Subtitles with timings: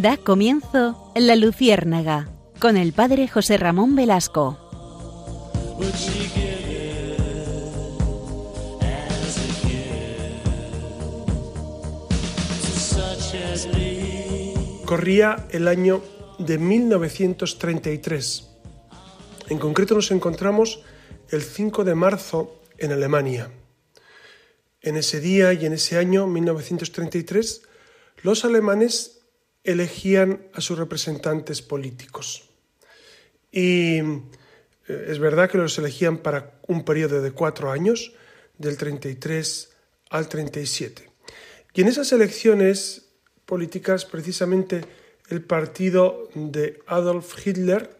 [0.00, 2.30] Da comienzo La Luciérnaga
[2.60, 4.56] con el padre José Ramón Velasco.
[14.84, 16.00] Corría el año
[16.38, 18.50] de 1933.
[19.48, 20.80] En concreto nos encontramos
[21.30, 23.50] el 5 de marzo en Alemania.
[24.80, 27.62] En ese día y en ese año, 1933,
[28.22, 29.17] los alemanes
[29.68, 32.48] elegían a sus representantes políticos.
[33.52, 38.14] Y eh, es verdad que los elegían para un periodo de cuatro años,
[38.56, 39.70] del 33
[40.10, 41.10] al 37.
[41.74, 43.10] Y en esas elecciones
[43.44, 44.84] políticas, precisamente
[45.28, 47.96] el partido de Adolf Hitler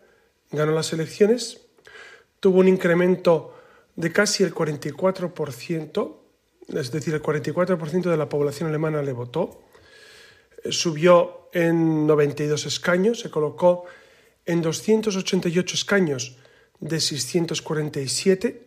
[0.51, 1.61] ganó las elecciones,
[2.41, 3.55] tuvo un incremento
[3.95, 6.17] de casi el 44%,
[6.69, 9.68] es decir, el 44% de la población alemana le votó,
[10.71, 13.87] subió en 92 escaños, se colocó
[14.47, 16.37] en 288 escaños
[16.81, 18.63] de 647,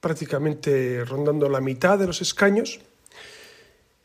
[0.00, 2.80] prácticamente rondando la mitad de los escaños.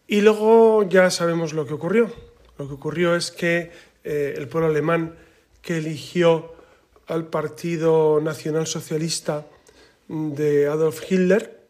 [0.07, 2.11] Y luego ya sabemos lo que ocurrió.
[2.57, 3.71] Lo que ocurrió es que
[4.03, 5.15] eh, el pueblo alemán
[5.61, 6.53] que eligió
[7.07, 9.47] al Partido Nacional Socialista
[10.07, 11.67] de Adolf Hitler,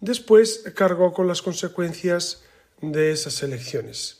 [0.00, 2.44] después cargó con las consecuencias
[2.80, 4.17] de esas elecciones.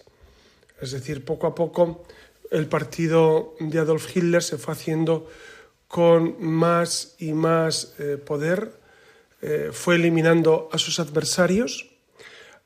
[0.80, 2.04] Es decir, poco a poco
[2.50, 5.28] el partido de Adolf Hitler se fue haciendo
[5.86, 8.72] con más y más eh, poder,
[9.40, 11.90] eh, fue eliminando a sus adversarios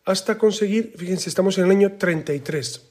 [0.04, 2.88] hasta conseguir, fíjense, estamos en el año 33,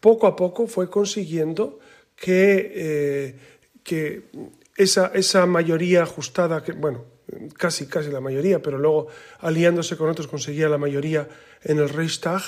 [0.00, 1.78] poco a poco fue consiguiendo
[2.16, 3.38] que, eh,
[3.82, 4.30] que
[4.76, 7.04] esa, esa mayoría ajustada, bueno,
[7.58, 9.08] casi casi la mayoría, pero luego
[9.40, 11.28] aliándose con otros conseguía la mayoría
[11.62, 12.42] en el Reichstag,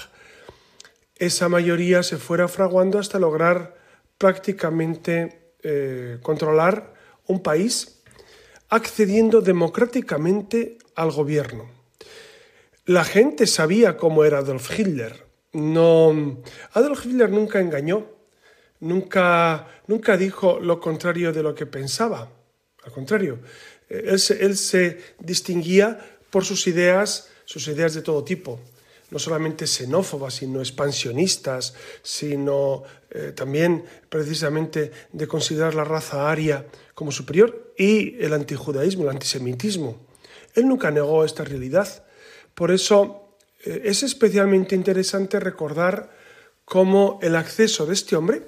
[1.21, 3.77] esa mayoría se fuera fraguando hasta lograr
[4.17, 6.95] prácticamente eh, controlar
[7.27, 8.01] un país
[8.71, 11.71] accediendo democráticamente al gobierno.
[12.87, 15.27] La gente sabía cómo era Adolf Hitler.
[15.53, 16.43] No,
[16.73, 18.07] Adolf Hitler nunca engañó,
[18.81, 22.33] nunca, nunca dijo lo contrario de lo que pensaba.
[22.83, 23.41] Al contrario,
[23.91, 25.99] él él se distinguía
[26.31, 28.59] por sus ideas, sus ideas de todo tipo
[29.11, 37.11] no solamente xenófobas, sino expansionistas, sino eh, también precisamente de considerar la raza aria como
[37.11, 39.99] superior y el antijudaísmo, el antisemitismo.
[40.55, 42.05] Él nunca negó esta realidad.
[42.55, 43.35] Por eso
[43.65, 46.11] eh, es especialmente interesante recordar
[46.65, 48.43] cómo el acceso de este hombre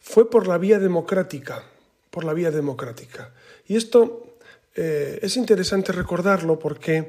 [0.00, 1.64] fue por la vía democrática,
[2.10, 3.32] por la vía democrática.
[3.66, 4.36] Y esto
[4.74, 7.08] eh, es interesante recordarlo porque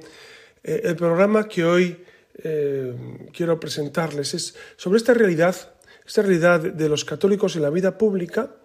[0.64, 2.06] el programa que hoy
[2.44, 5.56] eh, quiero presentarles es sobre esta realidad,
[6.06, 8.56] esta realidad de los católicos en la vida pública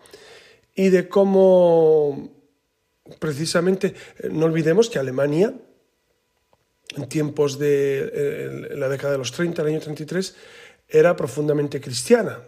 [0.75, 2.33] y de cómo
[3.19, 5.55] precisamente, eh, no olvidemos que Alemania,
[6.97, 10.35] en tiempos de eh, la década de los 30, el año 33,
[10.89, 12.41] era profundamente cristiana.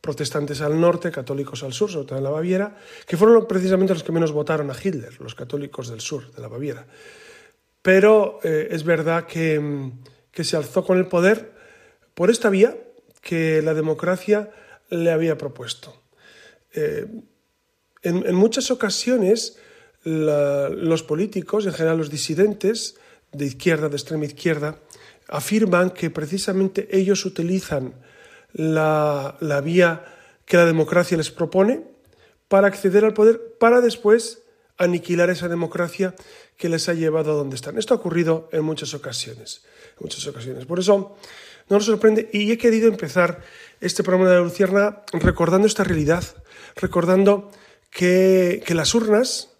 [0.00, 4.04] Protestantes al norte, católicos al sur, sobre todo en la Baviera, que fueron precisamente los
[4.04, 6.86] que menos votaron a Hitler, los católicos del sur, de la Baviera.
[7.82, 9.92] Pero es verdad que mm,
[10.38, 11.50] que se alzó con el poder
[12.14, 12.78] por esta vía
[13.22, 14.52] que la democracia
[14.88, 16.00] le había propuesto.
[16.74, 17.06] Eh,
[18.04, 19.58] en, muchas ocasiones
[20.04, 22.94] los políticos, en general los disidentes
[23.32, 24.78] de izquierda, de extrema izquierda,
[25.26, 27.94] afirman que precisamente ellos utilizan
[28.52, 30.04] la, la vía
[30.44, 31.82] que la democracia les propone
[32.46, 34.44] para acceder al poder, para después
[34.78, 36.14] aniquilar esa democracia
[36.56, 37.78] que les ha llevado a donde están.
[37.78, 39.62] Esto ha ocurrido en muchas ocasiones
[40.00, 40.66] muchas ocasiones.
[40.66, 41.16] Por eso
[41.68, 43.42] no nos sorprende y he querido empezar
[43.80, 46.24] este programa de la Lucierna recordando esta realidad,
[46.76, 47.50] recordando
[47.90, 49.50] que, las urnas,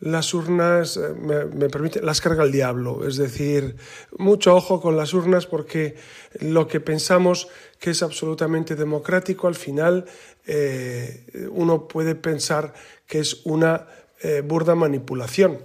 [0.00, 3.06] las urnas, eh, me, permite, las carga el diablo.
[3.06, 3.76] Es decir,
[4.16, 5.96] mucho ojo con las urnas porque
[6.40, 7.48] lo que pensamos
[7.78, 10.06] que es absolutamente democrático, al final
[10.46, 12.74] eh, uno puede pensar
[13.06, 13.86] que es una
[14.20, 15.60] eh, burda manipulación.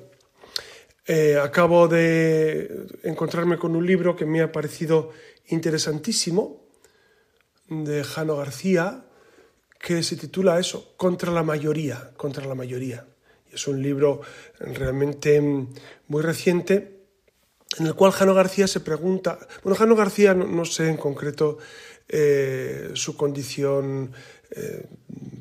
[1.06, 5.12] Eh, acabo de encontrarme con un libro que me ha parecido
[5.48, 6.62] interesantísimo
[7.68, 9.06] de Jano García
[9.80, 13.06] que se titula eso, Contra la mayoría, contra la mayoría.
[13.52, 14.22] Es un libro
[14.60, 17.02] realmente muy reciente
[17.80, 21.58] en el cual Jano García se pregunta, bueno, Jano García no, sé en concreto
[22.08, 24.14] eh, su condición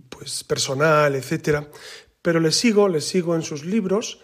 [0.08, 1.68] pues personal, etcétera,
[2.22, 4.20] pero le sigo, le sigo en sus libros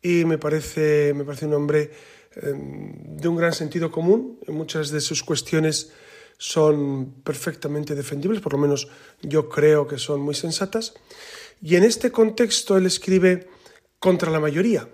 [0.00, 1.90] y me parece, me parece un hombre
[2.36, 5.92] em, de un gran sentido común muchas de sus cuestiones
[6.38, 8.88] son perfectamente defendibles, por lo menos
[9.22, 10.94] yo creo que son muy sensatas.
[11.62, 13.46] Y en este contexto él escribe
[14.00, 14.88] contra la mayoría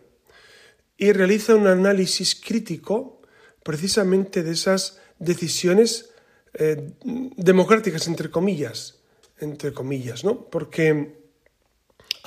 [0.98, 3.22] y realiza un análisis crítico
[3.62, 6.10] precisamente de esas decisiones
[6.52, 6.92] eh,
[7.36, 8.98] democráticas, entre comillas,
[9.38, 10.50] entre comillas, ¿no?
[10.50, 11.17] Porque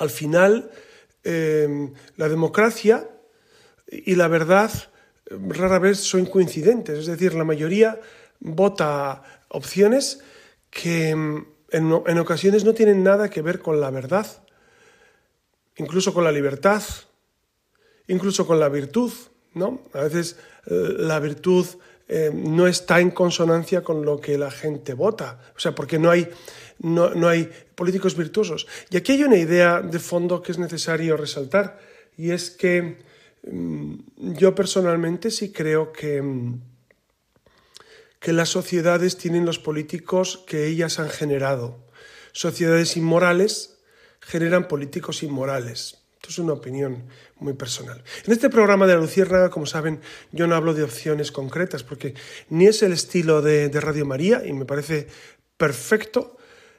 [0.02, 0.70] al final
[1.22, 3.08] eh, la democracia
[3.86, 4.70] y la verdad
[5.30, 8.00] rara vez son coincidentes, es decir, la mayoría
[8.40, 10.20] vota opciones
[10.70, 14.26] que mm, en, ocasiones no tienen nada que ver con la verdad,
[15.76, 16.82] incluso con la libertad,
[18.08, 19.12] incluso con la virtud,
[19.54, 19.82] ¿no?
[19.94, 21.66] A veces eh, la virtud
[22.08, 26.10] eh, no está en consonancia con lo que la gente vota, o sea, porque no
[26.10, 26.28] hay,
[26.78, 28.66] no, no hay políticos virtuosos.
[28.90, 31.78] Y aquí hay una idea de fondo que es necesario resaltar,
[32.16, 32.98] y es que
[33.50, 33.94] mm,
[34.34, 36.72] yo personalmente sí creo que mm,
[38.22, 41.84] que las sociedades tienen los políticos que ellas han generado.
[42.30, 43.80] Sociedades inmorales
[44.20, 46.01] generan políticos inmorales.
[46.22, 47.02] Esto es una opinión
[47.40, 48.00] muy personal.
[48.24, 52.14] En este programa de la Luciérnaga, como saben, yo no hablo de opciones concretas, porque
[52.48, 55.08] ni es el estilo de, de Radio María, y me parece
[55.56, 56.36] perfecto,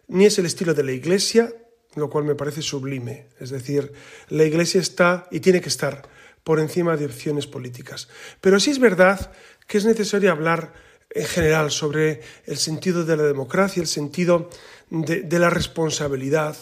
[0.07, 1.53] ni es el estilo de la Iglesia,
[1.95, 3.27] lo cual me parece sublime.
[3.37, 3.91] Es decir,
[4.29, 6.07] la Iglesia está y tiene que estar
[6.45, 8.07] por encima de opciones políticas.
[8.39, 9.33] Pero sí es verdad
[9.67, 10.71] que es necesario hablar
[11.09, 14.49] en general sobre el sentido de la democracia, el sentido
[14.89, 16.55] de, la responsabilidad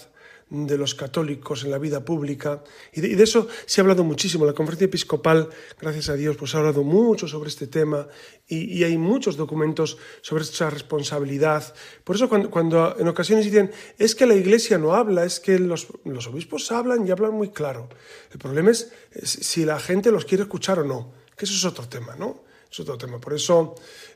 [0.52, 2.64] de los católicos en la vida pública.
[2.94, 4.46] Y de, eso se ha hablado muchísimo.
[4.46, 5.50] La conferencia episcopal,
[5.80, 8.08] gracias a Dios, pues ha hablado mucho sobre este tema
[8.48, 11.74] y, hay muchos documentos sobre esa responsabilidad.
[12.04, 15.88] Por eso cuando, en ocasiones dicen, es que la iglesia no habla, es que los,
[16.06, 17.90] los obispos hablan y hablan muy claro.
[18.32, 18.92] El problema es
[19.24, 22.44] si la gente los quiere escuchar o no, que eso es otro tema, ¿no?
[22.70, 23.20] Es otro tema.
[23.20, 23.76] Por eso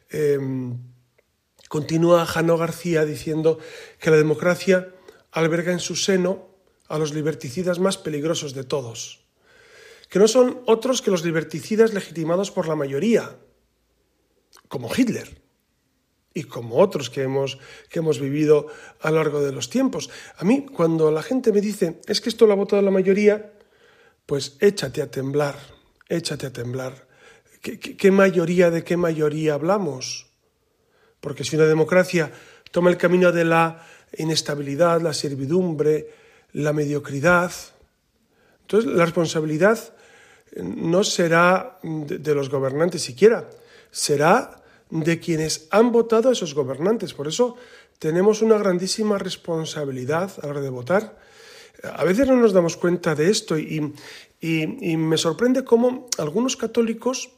[0.09, 0.77] Em,
[1.67, 3.59] continúa Jano García diciendo
[3.99, 4.94] que la democracia
[5.35, 6.47] alberga en su seno
[6.87, 9.25] a los liberticidas más peligrosos de todos,
[10.09, 13.35] que no son otros que los liberticidas legitimados por la mayoría,
[14.67, 15.41] como Hitler
[16.33, 17.59] y como otros que hemos,
[17.89, 18.67] que hemos vivido
[19.01, 20.09] a lo largo de los tiempos.
[20.37, 23.53] A mí, cuando la gente me dice, es que esto lo ha votado la mayoría,
[24.25, 25.55] pues échate a temblar,
[26.07, 27.07] échate a temblar.
[27.61, 30.27] ¿Qué, mayoría de qué mayoría hablamos?
[31.19, 32.31] Porque si una democracia
[32.71, 33.85] toma el camino de la
[34.17, 36.09] inestabilidad, la servidumbre,
[36.53, 37.51] la mediocridad,
[38.61, 39.93] entonces la responsabilidad
[40.63, 43.49] no será de, los gobernantes siquiera,
[43.91, 47.13] será de quienes han votado a esos gobernantes.
[47.13, 47.57] Por eso
[47.99, 51.19] tenemos una grandísima responsabilidad a la hora de votar.
[51.83, 53.93] A veces no nos damos cuenta de esto y,
[54.39, 57.29] y me sorprende cómo algunos católicos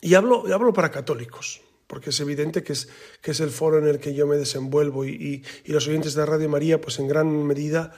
[0.00, 2.88] y hablo, hablo para católicos, porque es evidente que es,
[3.20, 6.48] que es el foro en el que yo me desenvuelvo y, los oyentes de Radio
[6.48, 7.92] María, pues en gran medida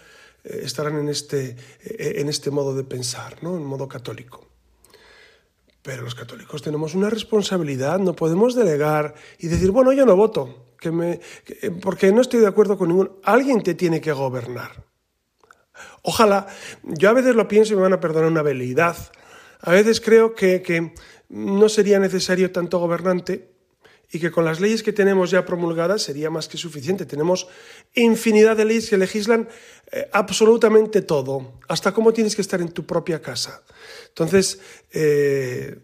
[0.44, 3.56] eh, estarán en este, eh, en este modo de pensar, ¿no?
[3.56, 4.46] en modo católico.
[5.82, 10.74] Pero los católicos tenemos una responsabilidad, no podemos delegar y decir, bueno, yo no voto,
[10.78, 13.12] que me, eh, porque no estoy de acuerdo con ningún...
[13.22, 14.84] Alguien te tiene que gobernar.
[16.02, 16.46] Ojalá,
[16.82, 18.96] yo a veces lo pienso y me van a perdonar una veleidad.
[19.60, 20.92] A veces creo que, que
[21.28, 23.57] no sería necesario tanto gobernante
[24.10, 27.04] y que con las leyes que tenemos ya promulgadas sería más que suficiente.
[27.04, 27.46] Tenemos
[27.94, 29.48] infinidad de leyes que legislan
[29.92, 33.62] eh, absolutamente todo, hasta cómo tienes que estar en tu propia casa.
[34.08, 34.60] Entonces,
[34.92, 35.78] eh,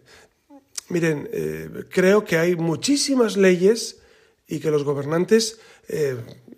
[0.89, 4.01] miren, eh, creo que hay muchísimas leyes
[4.47, 5.59] y que los gobernantes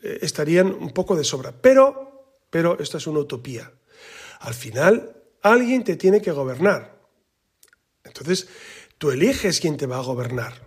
[0.02, 1.54] estarían un poco de sobra.
[1.62, 3.72] Pero, pero esto es una utopía.
[4.40, 6.98] Al final, alguien te tiene que gobernar.
[8.04, 8.48] Entonces,
[8.98, 10.67] Tú eliges quién te va a gobernar.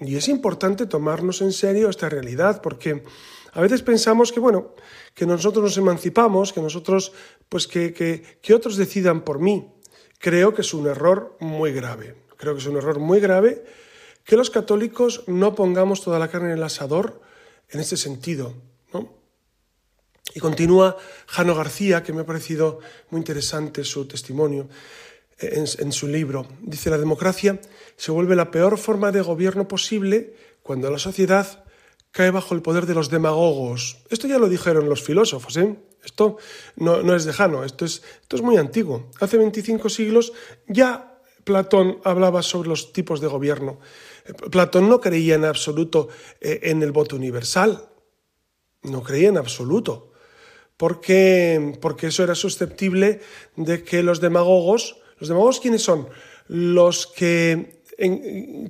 [0.00, 3.02] Y es importante tomarnos en serio esta realidad, porque
[3.52, 4.74] a veces pensamos que, bueno,
[5.14, 7.12] que nosotros nos emancipamos, que nosotros,
[7.48, 9.72] pues que, que, otros decidan por mí.
[10.20, 12.14] Creo que es un error muy grave.
[12.36, 13.64] Creo que es un error muy grave
[14.24, 17.20] que los católicos no pongamos toda la carne en el asador
[17.70, 18.54] en ese sentido.
[18.92, 19.14] ¿no?
[20.34, 24.68] Y continúa Jano García, que me ha parecido muy interesante su testimonio
[25.38, 26.46] en, su libro.
[26.60, 27.60] Dice, la democracia
[27.96, 31.64] se vuelve la peor forma de gobierno posible cuando la sociedad
[32.10, 33.98] cae bajo el poder de los demagogos.
[34.10, 35.76] Esto ya lo dijeron los filósofos, ¿eh?
[36.04, 36.38] Esto
[36.76, 39.10] no, no es lejano, esto es, esto es muy antiguo.
[39.20, 40.32] Hace 25 siglos
[40.66, 43.80] ya Platón hablaba sobre los tipos de gobierno.
[44.50, 46.08] Platón no creía en absoluto
[46.40, 47.88] eh, en el voto universal,
[48.82, 50.12] no creía en absoluto,
[50.76, 53.20] porque, porque eso era susceptible
[53.56, 56.08] de que los demagogos ¿Los demagogos quiénes son?
[56.48, 57.82] Los que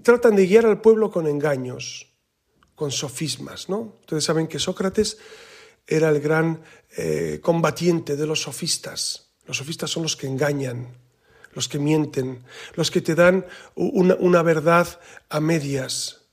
[0.03, 2.07] tratan de guiar al pueblo con engaños,
[2.75, 3.69] con sofismas.
[3.69, 3.97] ¿no?
[4.01, 5.19] Ustedes saben que Sócrates
[5.87, 6.63] era el gran
[6.97, 9.31] eh, combatiente de los sofistas.
[9.47, 10.89] Los sofistas son los que engañan,
[11.55, 16.27] los que mienten, los que te dan una, una verdad a medias.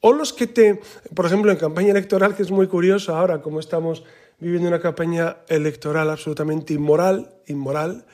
[0.00, 0.80] O los que te,
[1.14, 4.02] por ejemplo, en campaña electoral, que es muy curioso ahora, como estamos
[4.38, 8.06] viviendo una campaña electoral absolutamente inmoral, inmoral,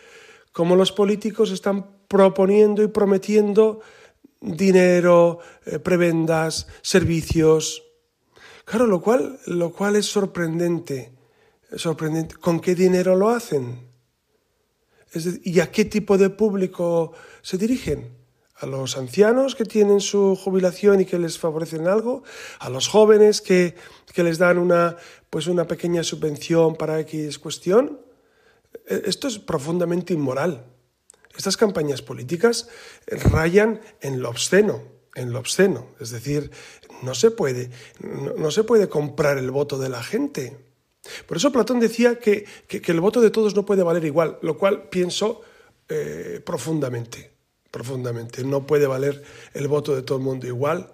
[0.56, 3.80] como los políticos están proponiendo y prometiendo
[4.40, 7.84] dinero, eh, prebendas, servicios.
[8.64, 11.12] Claro, lo cual, lo cual es sorprendente,
[11.76, 12.36] sorprendente.
[12.36, 13.86] ¿Con qué dinero lo hacen?
[15.44, 18.16] ¿Y a qué tipo de público se dirigen?
[18.54, 22.22] ¿A los ancianos que tienen su jubilación y que les favorecen algo?
[22.60, 23.74] ¿A los jóvenes que,
[24.14, 24.96] que les dan una,
[25.28, 28.05] pues una pequeña subvención para X cuestión?
[28.86, 30.64] E, esto es profundamente inmoral.
[31.36, 32.68] Estas campañas políticas
[33.06, 34.82] rayan en lo obsceno,
[35.14, 35.88] en lo obsceno.
[36.00, 36.50] Es decir,
[37.02, 40.56] no se puede, no, se puede comprar el voto de la gente.
[41.26, 44.88] Por eso Platón decía que, el voto de todos no puede valer igual, lo cual
[44.88, 45.42] pienso
[45.88, 47.32] eh, profundamente,
[47.70, 48.42] profundamente.
[48.44, 50.92] No puede valer el voto de todo el mundo igual,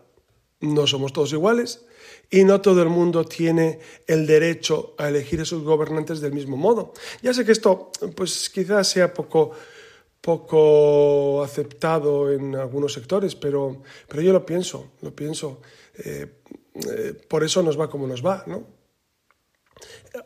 [0.61, 1.87] no somos todos iguales
[2.32, 6.56] y no todo el mundo tiene el derecho a elegir a sus gobernantes del mismo
[6.56, 6.94] modo.
[7.20, 9.52] Ya sé que esto pues quizás sea poco
[10.22, 15.60] poco aceptado en algunos sectores, pero, pero yo lo pienso, lo pienso.
[15.98, 16.40] Eh,
[16.74, 18.66] eh, por eso nos va como nos va, ¿no?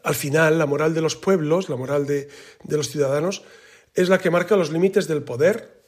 [0.04, 2.28] Al final, la moral de los pueblos, la moral de,
[2.68, 3.42] los ciudadanos,
[3.94, 5.82] es la que marca los límites del poder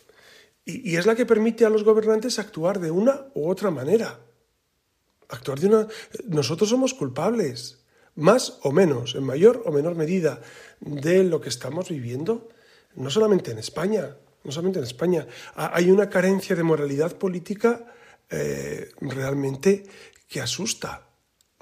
[0.65, 4.19] y, y, es la que permite a los gobernantes actuar de una u otra manera.
[5.29, 5.89] Actuar de una.
[6.27, 7.79] Nosotros somos culpables,
[8.15, 10.41] más o menos, en mayor o menor medida,
[10.81, 12.49] de lo que estamos viviendo
[12.99, 17.93] no solamente en España, no solamente en España, hay una carencia de moralidad política
[18.31, 19.85] eh, realmente
[20.29, 21.09] que asusta,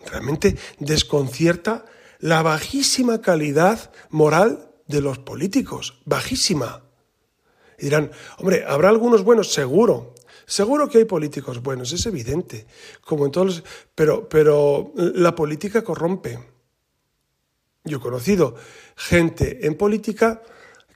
[0.05, 1.85] realmente desconcierta
[2.19, 6.83] la bajísima calidad moral de los políticos, bajísima.
[7.79, 9.53] Y dirán, hombre, ¿habrá algunos buenos?
[9.53, 10.15] Seguro,
[10.47, 12.67] seguro que hay políticos buenos, es evidente,
[13.03, 13.65] como en todos los...
[13.95, 16.39] Pero, pero la política corrompe.
[17.85, 18.57] Yo he conocido
[18.97, 20.43] gente en política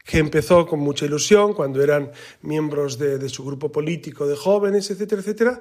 [0.04, 2.10] que empezó con mucha ilusión cuando eran
[2.42, 5.60] miembros de, su grupo político de jóvenes, etcétera, etcétera,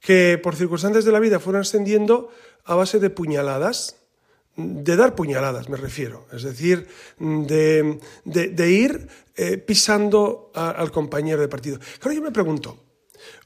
[0.00, 2.30] que por circunstancias de la vida fueron ascendiendo
[2.64, 3.96] a base de puñaladas,
[4.56, 6.88] de dar puñaladas me refiero, es decir,
[7.18, 11.78] de, ir eh, pisando al compañero de partido.
[12.00, 12.78] Claro, yo me pregunto,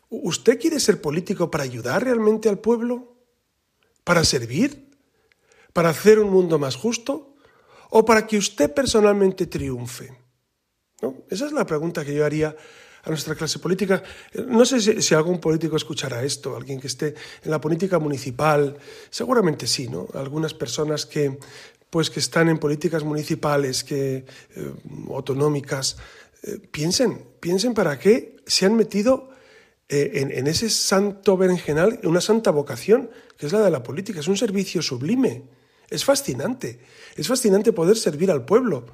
[0.09, 3.17] ¿usted quiere ser político para ayudar realmente al pueblo?
[4.05, 4.91] ¿Para servir?
[5.73, 7.37] ¿Para hacer un mundo más justo?
[7.91, 10.13] ¿O para que usted personalmente triunfe?
[11.31, 12.55] Esa es la pregunta que yo haría
[13.05, 14.03] a nuestra clase política.
[14.49, 18.77] No sé si, algún político escuchará esto, alguien que esté en la política municipal,
[19.11, 20.09] seguramente sí, ¿no?
[20.15, 21.39] Algunas personas que,
[21.91, 24.25] pues, que están en políticas municipales, que,
[24.57, 24.75] eh,
[25.09, 25.97] autonómicas,
[26.43, 29.31] eh, piensen, piensen para qué se han metido
[29.89, 34.21] eh, en, ese santo berenjenal, una santa vocación, que es la de la política.
[34.21, 35.45] Es un servicio sublime.
[35.89, 36.81] Es fascinante.
[37.17, 38.85] Es fascinante poder servir al pueblo,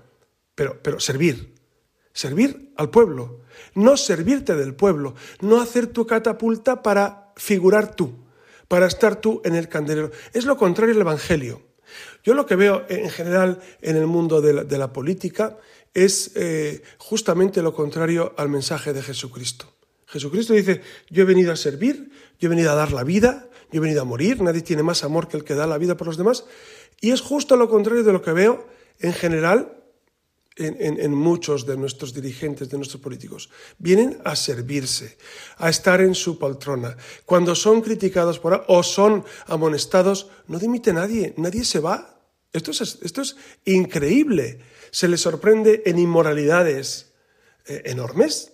[0.54, 1.54] pero, pero servir,
[2.12, 3.40] servir al pueblo,
[3.74, 8.14] no servirte del pueblo, no hacer tu catapulta para figurar tú,
[8.68, 10.12] para estar tú en el candelero.
[10.32, 11.62] Es lo contrario del Evangelio.
[12.22, 15.58] Yo lo que veo en general en el mundo de la, política
[15.92, 19.73] es eh, justamente lo contrario al mensaje de Jesucristo.
[20.06, 23.78] Jesucristo dice, yo he venido a servir, yo he venido a dar la vida, yo
[23.78, 26.06] he venido a morir, nadie tiene más amor que el que da la vida por
[26.06, 26.44] los demás,
[27.00, 28.66] y es justo lo contrario de lo que veo
[29.00, 29.84] en general
[30.56, 33.50] en, muchos de nuestros dirigentes, de nuestros políticos.
[33.78, 35.16] Vienen a servirse,
[35.56, 36.96] a estar en su poltrona.
[37.24, 42.20] Cuando son criticados por o son amonestados, no dimite nadie, nadie se va.
[42.52, 44.60] Esto es, esto es increíble.
[44.92, 47.12] Se les sorprende en inmoralidades
[47.66, 48.53] eh, enormes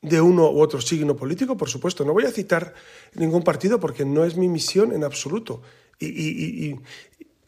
[0.00, 2.04] de uno u otro signo político, por supuesto.
[2.04, 2.74] No voy a citar
[3.14, 5.62] ningún partido porque no es mi misión en absoluto
[5.98, 6.76] y,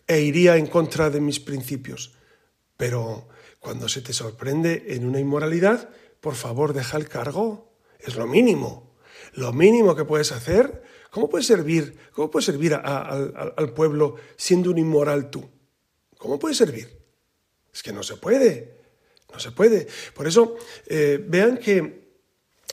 [0.07, 2.13] e iría en contra de mis principios.
[2.77, 3.29] Pero
[3.61, 5.91] cuando se te sorprende en una inmoralidad,
[6.21, 7.73] por favor, deja el cargo.
[8.01, 8.97] Es lo mínimo.
[9.35, 10.83] Lo mínimo que puedes hacer.
[11.11, 11.97] ¿Cómo puedes servir?
[12.13, 15.49] ¿Cómo puedes servir al pueblo siendo un inmoral tú?
[16.19, 17.01] ¿Cómo puedes servir?
[17.73, 18.81] Es que no se puede.
[19.33, 19.87] No se puede.
[20.15, 22.10] Por eso, eh, vean que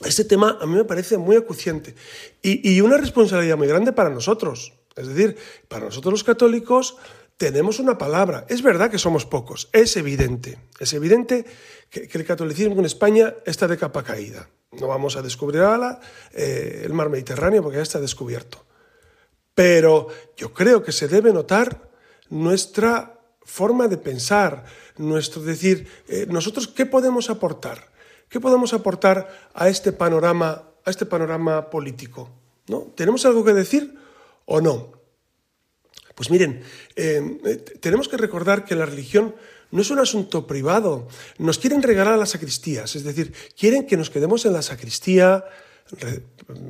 [0.05, 1.95] este tema a mí me parece muy acuciante
[2.41, 4.73] y, y una responsabilidad muy grande para nosotros.
[4.95, 5.37] Es decir,
[5.67, 6.97] para nosotros los católicos,
[7.37, 8.45] tenemos una palabra.
[8.49, 10.57] Es verdad que somos pocos, es evidente.
[10.79, 11.45] Es evidente
[11.89, 14.49] que, el catolicismo en España está de capa caída.
[14.71, 15.61] No vamos a descubrir
[16.33, 18.65] eh, el mar Mediterráneo porque ya está descubierto.
[19.53, 21.89] pero yo creo que se debe notar
[22.29, 24.65] nuestra forma de pensar,
[24.97, 27.89] nuestro decir, eh, nosotros qué podemos aportar,
[28.29, 32.29] qué podemos aportar a este panorama, a este panorama político,
[32.67, 32.93] ¿no?
[32.95, 33.97] ¿Tenemos algo que decir
[34.45, 34.91] o no?
[36.15, 36.63] Pues miren,
[36.95, 37.21] eh,
[37.79, 39.35] tenemos que recordar que la religión
[39.69, 41.07] no es un asunto privado.
[41.37, 45.45] Nos quieren regalar a las sacristías, es decir, quieren que nos quedemos en la sacristía,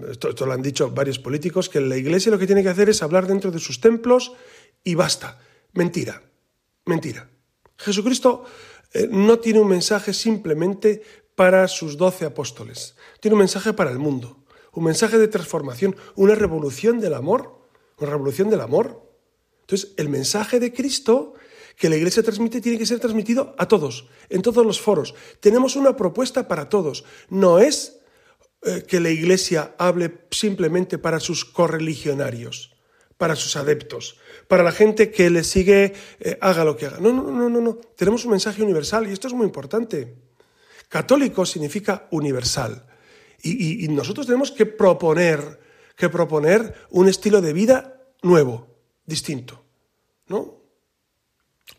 [0.10, 3.02] esto, lo han dicho varios políticos, que la Iglesia lo que tiene que hacer es
[3.02, 4.34] hablar dentro de sus templos
[4.84, 5.40] y basta.
[5.74, 6.22] Mentira,
[6.86, 7.30] mentira.
[7.78, 8.46] Jesucristo
[8.94, 11.04] eh, no tiene un mensaje simplemente
[11.38, 16.34] para sus doce apóstoles, tiene un mensaje para el mundo, un mensaje de transformación, una
[16.34, 17.62] revolución del amor,
[18.00, 19.08] una revolución del amor.
[19.62, 21.36] Entonces, el mensaje de Cristo
[21.75, 25.13] que la Iglesia transmite tiene que ser transmitido a todos, en todos los foros.
[25.39, 27.03] Tenemos una propuesta para todos.
[27.29, 28.00] No es
[28.63, 32.75] eh, que la Iglesia hable simplemente para sus correligionarios,
[33.15, 34.17] para sus adeptos,
[34.48, 36.98] para la gente que le sigue, eh, haga lo que haga.
[37.00, 37.75] No, no, no, no, no.
[37.96, 40.26] Tenemos un mensaje universal y esto es muy importante.
[40.88, 42.86] Católico significa universal.
[43.44, 45.60] Y, nosotros tenemos que proponer,
[45.96, 48.67] que proponer un estilo de vida nuevo,
[49.06, 49.63] distinto.
[50.27, 50.58] ¿No?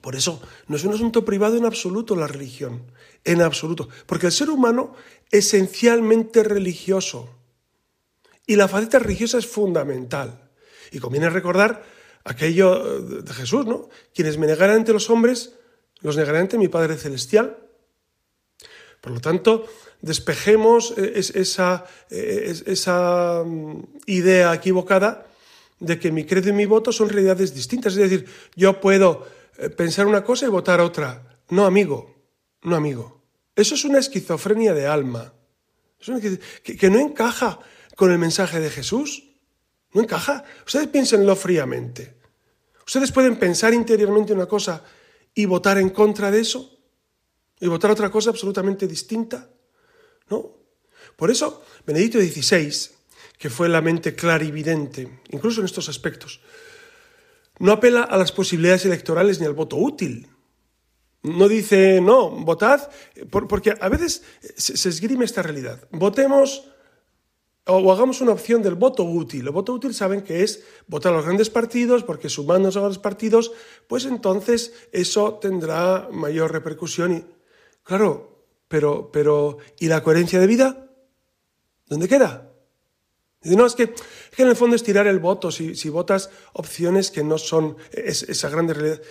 [0.00, 2.92] Por eso no es un asunto privado en absoluto la religión,
[3.24, 4.94] en absoluto, porque el ser humano
[5.30, 7.28] es esencialmente religioso
[8.46, 10.48] y la faceta religiosa es fundamental.
[10.90, 11.84] Y conviene recordar
[12.24, 13.90] aquello de Jesús, ¿no?
[14.14, 15.54] Quienes me negarán ante los hombres,
[16.00, 17.58] los negarán ante mi Padre Celestial.
[19.00, 19.66] Por lo tanto,
[20.00, 25.26] despejemos esa, esa mm, idea equivocada
[25.80, 27.92] de que mi credo y mi voto son realidades distintas.
[27.94, 29.26] Es decir, yo puedo
[29.58, 31.40] eh, pensar una cosa y votar otra.
[31.50, 32.16] No, amigo,
[32.62, 33.22] no, amigo.
[33.54, 35.32] Eso es una esquizofrenia de alma.
[36.62, 37.58] que, no encaja
[37.96, 39.24] con el mensaje de Jesús.
[39.92, 40.44] No encaja.
[40.66, 42.16] Ustedes piénsenlo fríamente.
[42.86, 44.82] Ustedes pueden pensar interiormente una cosa
[45.34, 46.77] y votar en contra de eso
[47.60, 49.48] y votar otra cosa absolutamente distinta.
[50.30, 50.54] ¿No?
[51.16, 52.90] Por eso, Benedicto XVI,
[53.38, 56.40] que fue la mente clarividente, incluso en estos aspectos,
[57.58, 60.28] no apela a las posibilidades electorales ni al voto útil.
[61.22, 62.88] No dice, no, votad,
[63.30, 64.22] porque a veces
[64.56, 65.88] se esgrime esta realidad.
[65.90, 66.68] Votemos
[67.68, 69.46] o hagamos una opción del voto útil.
[69.46, 72.98] El voto útil saben que es votar a los grandes partidos, porque sumándonos a los
[72.98, 73.52] partidos,
[73.86, 77.12] pues entonces eso tendrá mayor repercusión.
[77.12, 77.24] Y,
[77.88, 80.90] claro, pero, pero, ¿y la coherencia de vida?
[81.86, 82.52] ¿Dónde queda?
[83.40, 83.94] Dice, no, es que,
[84.36, 88.74] en el fondo es tirar el voto si, votas opciones que no son esa grande
[88.74, 89.02] realidad.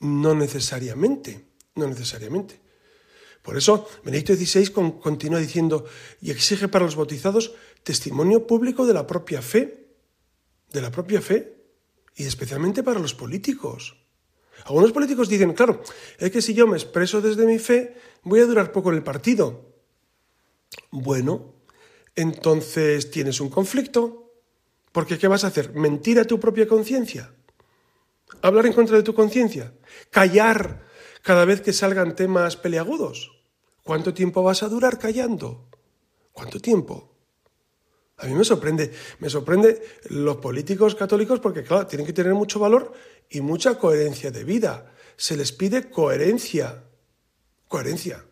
[0.00, 2.58] No necesariamente, no necesariamente.
[3.42, 5.84] Por eso, Benedicto XVI continúa diciendo,
[6.22, 9.88] y exige para los bautizados testimonio público de la propia fe,
[10.72, 11.54] de la propia fe,
[12.14, 14.05] y especialmente para los políticos.
[14.64, 15.82] Algunos políticos dicen, claro,
[16.18, 19.02] es que si yo me expreso desde mi fe, voy a durar poco en el
[19.02, 19.72] partido.
[20.90, 21.54] Bueno,
[22.14, 24.32] entonces tienes un conflicto,
[24.92, 25.74] porque ¿qué vas a hacer?
[25.74, 27.32] ¿Mentir a tu propia conciencia?
[28.42, 29.72] ¿Hablar en contra de tu conciencia?
[30.10, 30.84] ¿Callar
[31.22, 33.32] cada vez que salgan temas peleagudos?
[33.82, 35.68] ¿Cuánto tiempo vas a durar callando?
[36.32, 37.16] ¿Cuánto tiempo?
[38.18, 42.58] A mí me sorprende, me sorprende los políticos católicos porque, claro, tienen que tener mucho
[42.58, 42.92] valor
[43.30, 44.92] y mucha coherencia de vida.
[45.16, 46.84] Se les pide coherencia,
[47.68, 48.24] coherencia.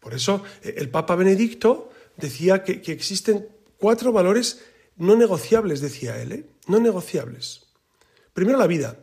[0.00, 4.64] Por eso eh, el Papa Benedicto decía que, existen cuatro valores
[4.96, 6.46] no negociables, decía él, ¿eh?
[6.66, 7.66] no negociables.
[8.34, 8.98] Primero la vida.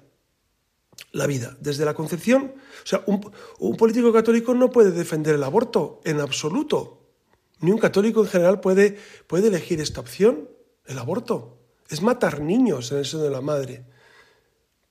[1.12, 2.53] La vida, desde la concepción.
[2.84, 7.08] O sea, un, político católico no puede defender el aborto en absoluto.
[7.62, 10.49] Ni un católico en general puede, puede elegir esta opción,
[10.86, 11.58] el aborto.
[11.89, 13.86] Es matar niños en el seno de la madre.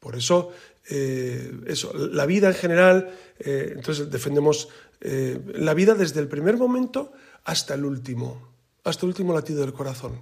[0.00, 0.50] Por eso,
[0.90, 4.68] eh, eso la vida en general, eh, entonces defendemos
[5.00, 7.12] la vida desde el primer momento
[7.44, 10.20] hasta el último, hasta el último latido del corazón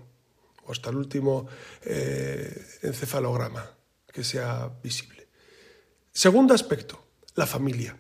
[0.67, 1.47] o hasta el último
[1.83, 3.71] eh, encefalograma
[4.13, 5.29] que sea visible.
[6.13, 7.03] Segundo aspecto,
[7.35, 7.97] la familia.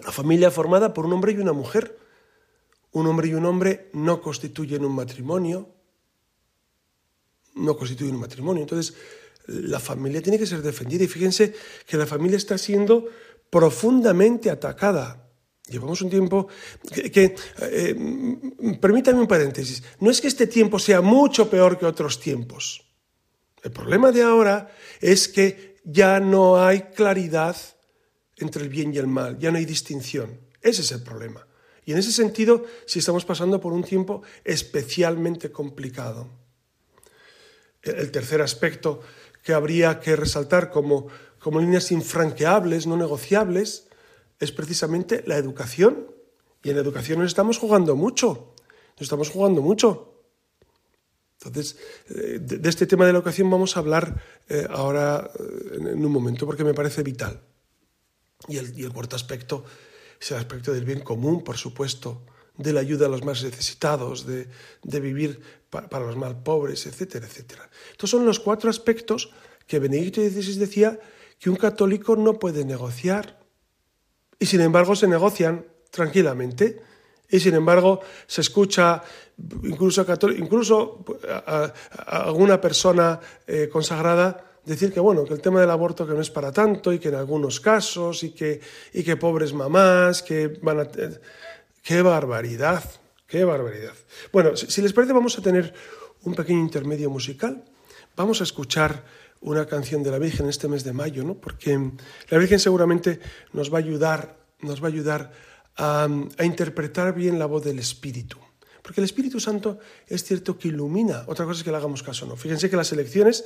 [0.00, 1.98] La familia formada por un hombre y una mujer.
[2.92, 5.70] Un hombre y un hombre no constituyen un matrimonio.
[7.54, 8.62] No constituyen un matrimonio.
[8.62, 8.96] Entonces,
[9.46, 11.04] la familia tiene que ser defendida.
[11.04, 11.54] Y fíjense
[11.86, 13.06] que la familia está siendo
[13.50, 15.24] profundamente atacada
[15.66, 16.48] Llevamos un tiempo
[16.92, 17.96] que, eh,
[18.80, 22.84] permítame un paréntesis, no es que este tiempo sea mucho peor que otros tiempos.
[23.62, 27.56] El problema de ahora es que ya no hay claridad
[28.36, 30.38] entre el bien y el mal, ya no hay distinción.
[30.60, 31.46] Ese es el problema.
[31.86, 36.28] Y en ese sentido, si estamos pasando por un tiempo especialmente complicado.
[37.82, 39.00] El tercer aspecto
[39.44, 41.06] que habría que resaltar como,
[41.38, 43.86] como líneas infranqueables, no negociables,
[44.40, 46.10] es precisamente la educación.
[46.62, 48.54] Y en educación nos estamos jugando mucho,
[48.94, 50.22] nos estamos jugando mucho.
[51.44, 51.76] Entonces,
[52.08, 56.10] eh, de este tema de la educación vamos a hablar eh, ahora eh, en un
[56.10, 57.42] momento porque me parece vital.
[58.48, 59.62] Y el, y el cuarto aspecto
[60.18, 62.24] es el aspecto del bien común, por supuesto,
[62.56, 64.48] de la ayuda a los más necesitados, de,
[64.82, 65.40] de vivir
[65.70, 67.68] para, los más pobres, etcétera, etcétera.
[67.90, 69.30] Estos son los cuatro aspectos
[69.66, 71.00] que Benedicto XVI decía
[71.38, 73.40] que un católico no puede negociar.
[74.38, 76.80] Y sin embargo se negocian tranquilamente.
[77.28, 79.02] Y sin embargo se escucha
[79.64, 81.04] incluso, incluso
[81.46, 81.72] a,
[82.06, 86.30] alguna persona eh, consagrada decir que bueno, que el tema del aborto que no es
[86.30, 88.60] para tanto y que en algunos casos y que,
[88.92, 90.88] y que pobres mamás que van a...
[91.84, 92.82] ¡Qué barbaridad!
[93.26, 93.92] ¡Qué barbaridad!
[94.32, 95.74] Bueno, si, les parece vamos a tener
[96.22, 97.62] un pequeño intermedio musical.
[98.16, 99.04] Vamos a escuchar
[99.42, 101.34] una canción de la Virgen este mes de mayo, ¿no?
[101.34, 101.78] Porque
[102.30, 103.20] la Virgen seguramente
[103.52, 105.32] nos va a ayudar, nos va a ayudar
[105.76, 106.08] a,
[106.42, 108.38] interpretar bien la voz del Espíritu.
[108.80, 112.24] Porque el Espíritu Santo es cierto que ilumina, otra cosa es que le hagamos caso
[112.24, 112.34] no.
[112.34, 113.44] Fíjense que las elecciones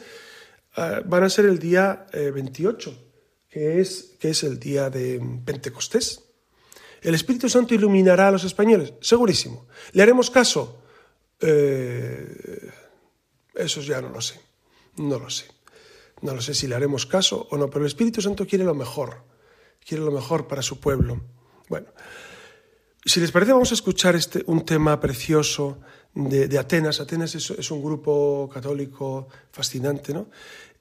[0.76, 2.96] uh, van a ser el día eh, 28,
[3.48, 6.27] que es, que es el día de Pentecostés.
[7.02, 8.94] ¿El Espíritu Santo iluminará a los españoles?
[9.00, 9.66] Segurísimo.
[9.92, 10.82] ¿Le haremos caso?
[11.40, 12.70] Eh,
[13.54, 14.40] eso ya no lo sé.
[14.96, 15.46] No lo sé.
[16.22, 18.74] No lo sé si le haremos caso o no, pero el Espíritu Santo quiere lo
[18.74, 19.22] mejor.
[19.84, 21.20] Quiere lo mejor para su pueblo.
[21.68, 21.86] Bueno,
[23.04, 25.80] si les parece, vamos a escuchar este, un tema precioso
[26.14, 27.00] de, de Atenas.
[27.00, 30.28] Atenas es, un grupo católico fascinante, ¿no?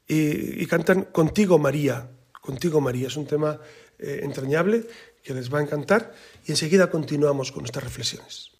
[0.07, 2.09] Y, y, cantan Contigo María.
[2.41, 3.07] Contigo María.
[3.07, 3.59] Es un tema
[3.99, 4.87] eh, entrañable
[5.27, 6.13] que les va a encantar
[6.45, 8.51] y enseguida continuamos con nuestras reflexiones.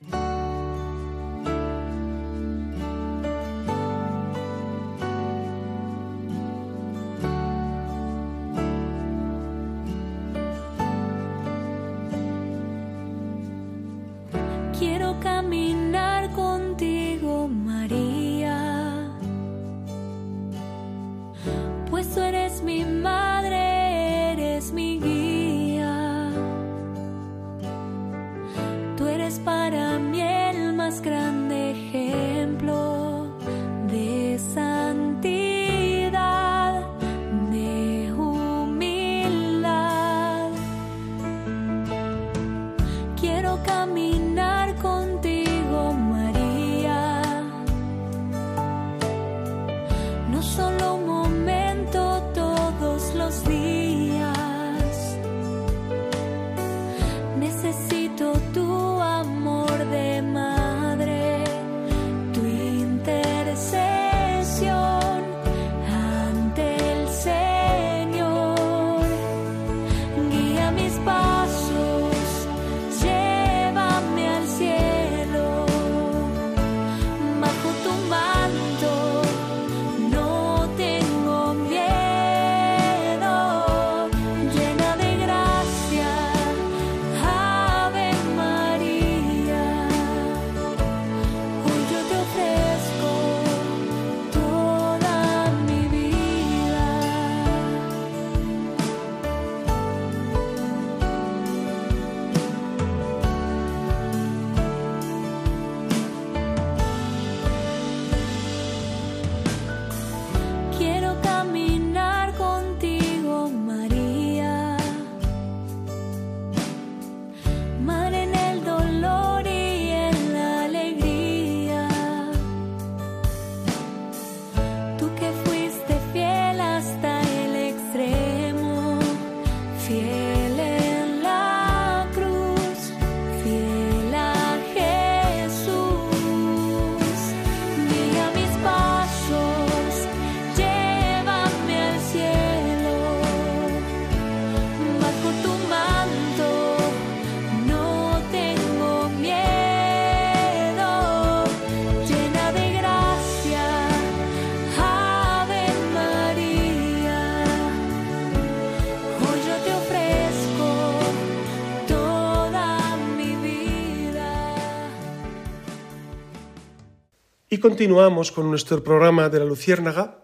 [167.60, 170.24] Continuamos con nuestro programa de la Luciérnaga.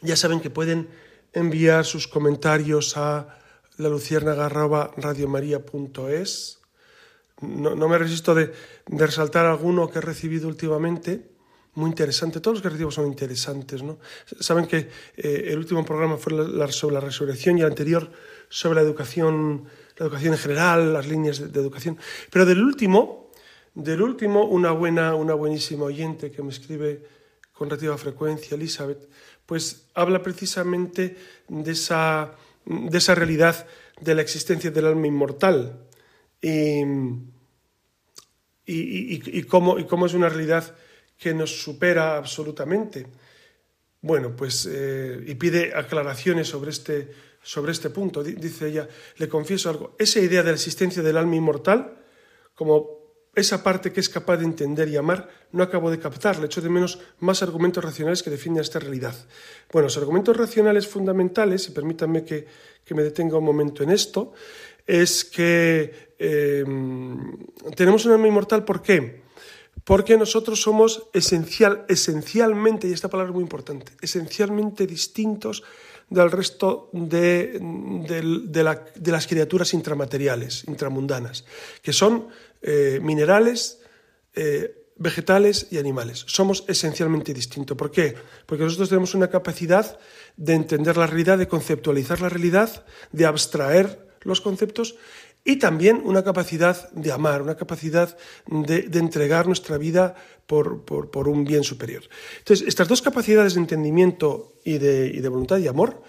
[0.00, 0.88] Ya saben que pueden
[1.32, 3.38] enviar sus comentarios a
[3.76, 3.88] la
[7.40, 8.52] No, no, me resisto de,
[8.86, 11.32] resaltar alguno que he recibido últimamente
[11.74, 12.40] muy interesante.
[12.40, 13.98] Todos los creativos son interesantes, ¿no?
[14.40, 16.32] Saben que eh, el último programa fue
[16.70, 18.10] sobre la resurrección y el anterior
[18.48, 19.64] sobre la educación,
[19.96, 21.98] la educación en general, las líneas de, educación.
[22.30, 23.21] Pero del último,
[23.74, 27.02] del último, una buena, una buenísima oyente que me escribe
[27.52, 29.08] con relativa frecuencia, Elizabeth,
[29.46, 31.16] pues habla precisamente
[31.48, 33.66] de esa, de esa realidad
[34.00, 35.86] de la existencia del alma inmortal
[36.40, 36.82] y,
[38.66, 40.74] y, cómo, y cómo es una realidad
[41.18, 43.06] que nos supera absolutamente.
[44.00, 48.22] Bueno, pues, eh, y pide aclaraciones sobre este, sobre este punto.
[48.22, 51.98] Dice ella, le confieso algo, esa idea de la existencia del alma inmortal,
[52.54, 53.01] como
[53.34, 56.38] esa parte que es capaz de entender y amar, no acabo de captar.
[56.38, 59.14] Le echo de menos más argumentos racionales que defienden esta realidad.
[59.72, 62.46] Bueno, los argumentos racionales fundamentales, y permítanme que,
[62.90, 64.34] me detenga un momento en esto,
[64.86, 66.62] es que eh,
[67.74, 69.22] tenemos un alma inmortal, ¿por qué?
[69.82, 75.62] Porque nosotros somos esencial, esencialmente, y esta palabra es muy importante, esencialmente distintos
[76.12, 77.58] del resto de,
[79.04, 81.44] las criaturas intramateriales, intramundanas,
[81.80, 82.28] que son
[82.62, 83.80] eh, minerales,
[84.34, 86.24] eh, vegetales y animales.
[86.28, 87.76] Somos esencialmente distintos.
[87.76, 88.14] ¿Por qué?
[88.46, 89.98] Porque nosotros tenemos una capacidad
[90.36, 94.96] de entender la realidad, de conceptualizar la realidad, de abstraer los conceptos
[95.44, 100.14] y también una capacidad de amar, una capacidad de, entregar nuestra vida
[100.46, 102.04] por, un bien superior.
[102.38, 106.02] Entonces, estas dos capacidades de entendimiento y de, voluntad y amor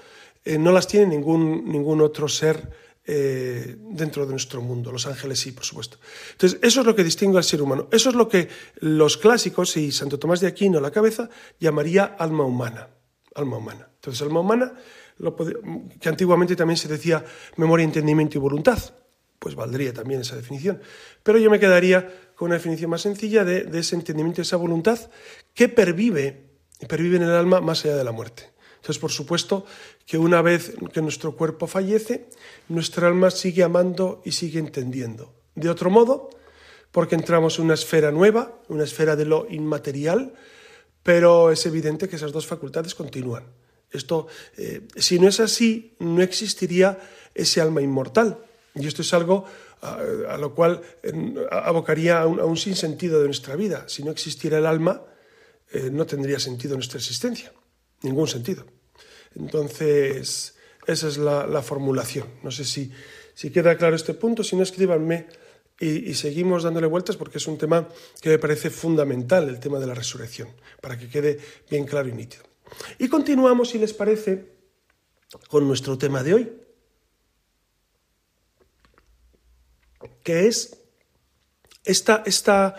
[0.46, 4.92] eh, no las tiene ningún, ningún otro ser eh, dentro de nuestro mundo.
[4.92, 5.98] Los ángeles sí, por supuesto.
[6.32, 7.88] Entonces, eso es lo que distingue al ser humano.
[7.92, 12.46] Eso es lo que los clásicos y Santo Tomás de Aquino, la cabeza, llamaría alma
[12.46, 12.89] humana.
[13.36, 13.89] Alma humana.
[13.96, 14.74] Entonces, alma humana,
[16.00, 17.24] que antiguamente también se decía
[17.58, 18.80] memoria, entendimiento y voluntad
[19.44, 20.80] pues valdría también esa definición.
[21.22, 24.98] Pero yo me quedaría con una definición más sencilla de, ese entendimiento, de esa voluntad
[25.54, 26.46] que pervive,
[26.88, 28.53] pervive en el alma más allá de la muerte.
[28.84, 29.65] Entonces, por supuesto,
[30.06, 32.28] que una vez que nuestro cuerpo fallece,
[32.67, 35.34] nuestra alma sigue amando y sigue entendiendo.
[35.56, 36.30] De otro modo,
[36.91, 40.34] porque entramos en una esfera nueva, una esfera de lo inmaterial,
[41.02, 43.46] pero es evidente que esas dos facultades continúan.
[43.89, 47.00] Esto, eh, si no es así, no existiría
[47.34, 48.38] ese alma inmortal,
[48.76, 49.46] y esto es algo
[49.80, 50.82] a, lo cual
[51.52, 53.88] abocaría a un, sinsentido de nuestra vida.
[53.88, 55.04] Si no existiera el alma,
[55.72, 57.54] eh, no tendría sentido nuestra existencia,
[58.04, 58.66] ningún sentido.
[59.36, 62.28] Entonces, esa es la, formulación.
[62.44, 62.92] No sé si,
[63.34, 65.28] si, queda claro este punto, si no, escríbanme
[65.80, 67.89] y, seguimos dándole vueltas porque es un tema
[68.22, 70.50] que me parece fundamental, el tema de la resurrección,
[70.82, 71.39] para que quede
[71.70, 72.44] bien claro y nítido.
[73.00, 74.54] Y continuamos, si les parece,
[75.48, 76.52] con nuestro tema de hoy,
[80.24, 80.78] que es
[81.84, 82.76] esta, esta,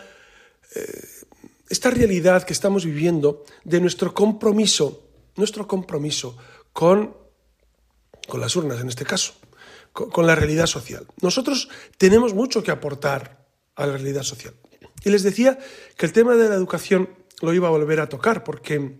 [0.75, 1.09] eh,
[1.69, 5.04] esta realidad que estamos viviendo de nuestro compromiso,
[5.37, 6.37] nuestro compromiso
[6.73, 7.17] con,
[8.29, 9.35] con las urnas en este caso,
[9.93, 11.07] con, la realidad social.
[11.21, 11.69] Nosotros
[11.99, 14.55] tenemos mucho que aportar a la realidad social.
[15.05, 15.59] Y les decía
[15.97, 18.99] que el tema de la educación lo iba a volver a tocar porque,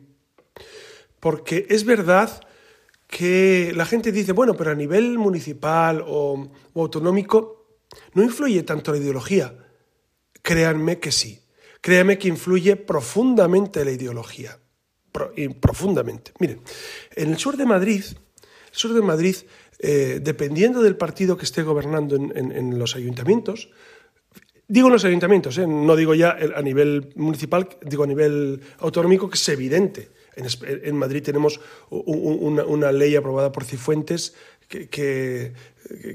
[1.21, 2.43] porque es verdad
[3.07, 7.65] que la gente dice, bueno, pero a nivel municipal o autonómico
[8.15, 9.55] no influye tanto la ideología.
[10.43, 11.41] Créanme que sí.
[11.81, 14.59] Créanme que influye profundamente la ideología.
[15.61, 16.33] Profundamente.
[16.41, 16.61] Miren,
[17.15, 18.05] en el sur de Madrid,
[18.71, 19.37] sur de Madrid,
[19.79, 23.71] eh, dependiendo del partido que esté gobernando en, los ayuntamientos,
[24.67, 29.29] digo en los ayuntamientos, eh, no digo ya a nivel municipal, digo a nivel autonómico,
[29.29, 30.11] que es evidente.
[30.37, 34.35] En, Madrid tenemos una, ley aprobada por Cifuentes
[34.91, 35.53] que,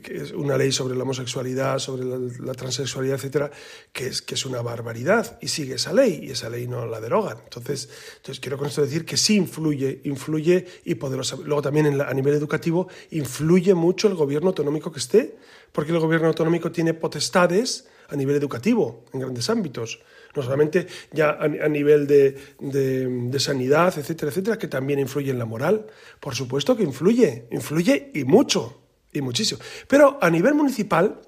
[0.03, 3.51] es una ley sobre la homosexualidad, sobre la, transexualidad, etcétera,
[3.93, 6.99] que es, que es una barbaridad y sigue esa ley y esa ley no la
[6.99, 7.37] derogan.
[7.43, 11.37] Entonces, entonces quiero con esto decir que sí influye, influye y poderosa.
[11.43, 15.37] Luego también a nivel educativo influye mucho el gobierno autonómico que esté,
[15.71, 19.99] porque el gobierno autonómico tiene potestades a nivel educativo en grandes ámbitos
[20.35, 25.45] no solamente ya a, nivel de, de, sanidad, etcétera, etcétera, que también influye en la
[25.45, 25.87] moral.
[26.19, 29.59] Por supuesto que influye, influye y mucho, y muchísimo.
[29.87, 31.21] Pero a nivel municipal,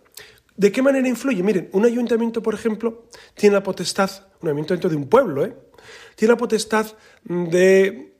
[0.56, 1.42] ¿de qué manera influye?
[1.44, 5.56] Miren, un ayuntamiento, por ejemplo, tiene la potestad, un ayuntamiento de un pueblo, ¿eh?
[6.16, 6.86] tiene la potestad
[7.24, 8.14] de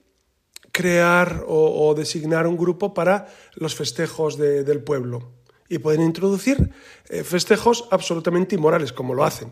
[0.72, 5.41] crear o, designar un grupo para los festejos del pueblo
[5.72, 6.70] y pueden introducir
[7.08, 9.50] eh, festejos absolutamente inmorales, como lo hacen.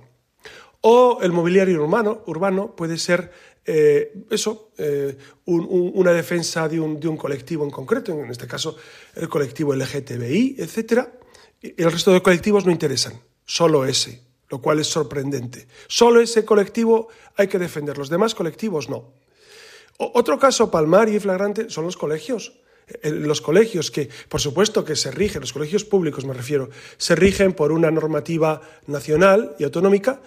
[0.83, 3.33] O el mobiliario urbano, urbano puede ser
[3.65, 8.77] eh, eso, eh, una defensa de un, de un, colectivo en concreto, en este caso
[9.15, 11.09] el colectivo LGTBI, etc.
[11.63, 13.15] Y el resto de colectivos no interesan,
[13.47, 14.23] solo ese.
[14.51, 15.69] lo cual es sorprendente.
[15.89, 19.15] Solo ese colectivo hay que defender, los demás colectivos no.
[19.97, 22.61] otro caso palmario y flagrante son los colegios.
[23.03, 27.53] Los colegios que, por supuesto que se rigen, los colegios públicos me refiero, se rigen
[27.53, 30.21] por una normativa nacional y autonómica,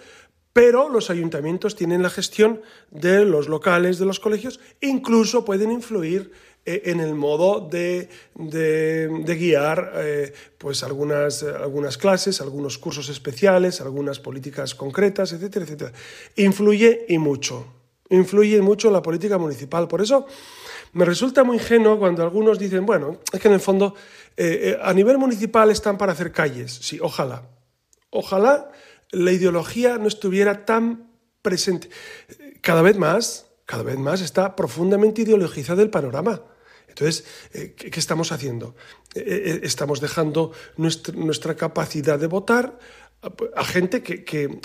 [0.54, 6.30] pero los ayuntamientos tienen la gestión de los locales de los colegios, incluso pueden influir
[6.64, 14.20] eh, en el modo de, guiar eh, pues algunas, algunas clases, algunos cursos especiales, algunas
[14.20, 15.92] políticas concretas, etcétera, etcétera.
[16.36, 17.66] Influye y mucho,
[18.10, 19.88] influye mucho la política municipal.
[19.88, 20.26] Por eso
[20.92, 23.94] me resulta muy ingenuo cuando algunos dicen, bueno, es que en el fondo
[24.36, 26.72] eh, a nivel municipal están para hacer calles.
[26.72, 27.48] Sí, ojalá.
[28.10, 28.70] Ojalá
[29.10, 31.10] la ideología no estuviera tan
[31.42, 31.90] presente.
[32.60, 36.42] Cada vez más, cada vez más está profundamente ideologizado el panorama.
[36.88, 38.76] Entonces, eh, ¿qué estamos haciendo?
[39.14, 42.78] Eh, eh, estamos dejando nuestra, capacidad de votar
[43.56, 44.60] a gente que,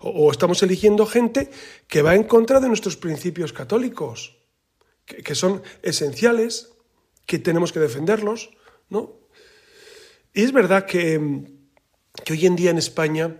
[0.00, 1.50] o estamos eligiendo gente
[1.86, 4.36] que va en contra de nuestros principios católicos,
[5.04, 6.72] que, son esenciales,
[7.26, 8.50] que tenemos que defenderlos,
[8.90, 9.16] ¿no?
[10.34, 11.18] Y es verdad que,
[12.24, 13.36] que hoy en día en España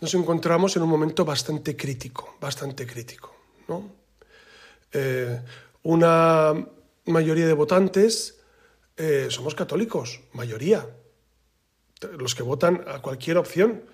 [0.00, 3.34] nos encontramos en un momento bastante crítico, bastante crítico.
[3.68, 3.90] ¿no?
[4.92, 5.40] Eh,
[5.82, 6.54] una
[7.06, 8.40] mayoría de votantes
[8.96, 10.86] eh, somos católicos, mayoría,
[12.18, 13.84] los que votan a cualquier opción,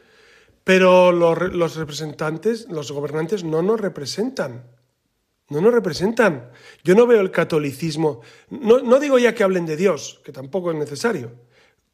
[0.64, 4.64] pero los, representantes, los gobernantes no nos representan.
[5.48, 6.50] No nos representan.
[6.82, 8.20] Yo no veo el catolicismo.
[8.50, 11.32] No, no digo ya que hablen de Dios, que tampoco es necesario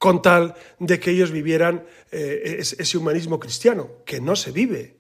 [0.03, 4.97] con tal de que ellos vivieran eh, ese humanismo cristiano, que no se vive,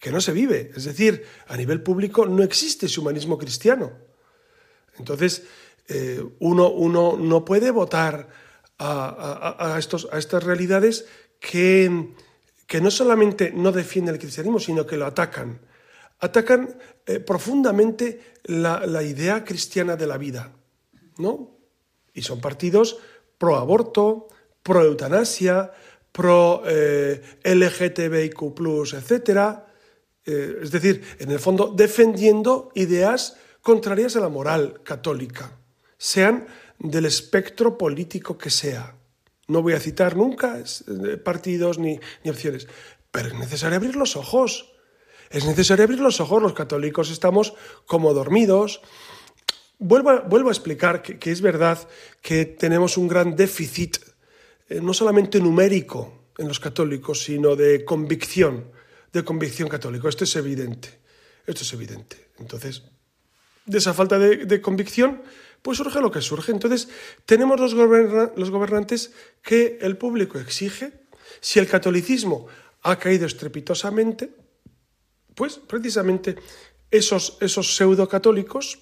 [0.00, 0.72] que no se vive.
[0.74, 3.92] Es decir, a nivel público no existe ese humanismo cristiano.
[4.98, 5.44] Entonces,
[5.86, 8.30] eh, uno, uno, no puede votar
[8.82, 11.06] a, estos, a estas realidades
[11.38, 12.08] que,
[12.66, 15.60] que, no solamente no defienden el cristianismo, sino que lo atacan.
[16.20, 20.52] Atacan eh, profundamente la, la idea cristiana de la vida,
[21.18, 21.58] ¿no?
[22.14, 22.98] Y son partidos
[23.38, 24.28] pro aborto,
[24.62, 25.72] pro eutanasia,
[26.12, 29.58] pro eh, LGTBIQ, etc.
[30.24, 35.58] Eh, es decir, en el fondo, defendiendo ideas contrarias a la moral católica,
[35.96, 36.46] sean
[36.82, 38.96] del espectro político que sea.
[39.48, 42.66] No voy a citar nunca eh, partidos ni, opciones,
[43.10, 44.72] pero es necesario abrir los ojos.
[45.30, 46.42] Es necesario abrir los ojos.
[46.42, 47.54] Los católicos estamos
[47.86, 48.82] como dormidos,
[49.84, 51.76] Vuelvo a, explicar que, es verdad
[52.20, 53.96] que tenemos un gran déficit,
[54.68, 58.70] eh, no solamente numérico en los católicos, sino de convicción,
[59.12, 60.08] de convicción católica.
[60.08, 61.00] Esto es evidente,
[61.48, 62.28] esto es evidente.
[62.38, 62.84] Entonces,
[63.66, 65.22] de esa falta de, convicción,
[65.62, 66.52] pues surge lo que surge.
[66.52, 66.88] Entonces,
[67.24, 67.74] tenemos los,
[68.50, 70.92] gobernantes que el público exige.
[71.40, 72.46] Si el catolicismo
[72.82, 74.34] ha caído estrepitosamente,
[75.34, 76.36] pues precisamente
[76.90, 78.80] esos, esos pseudo católicos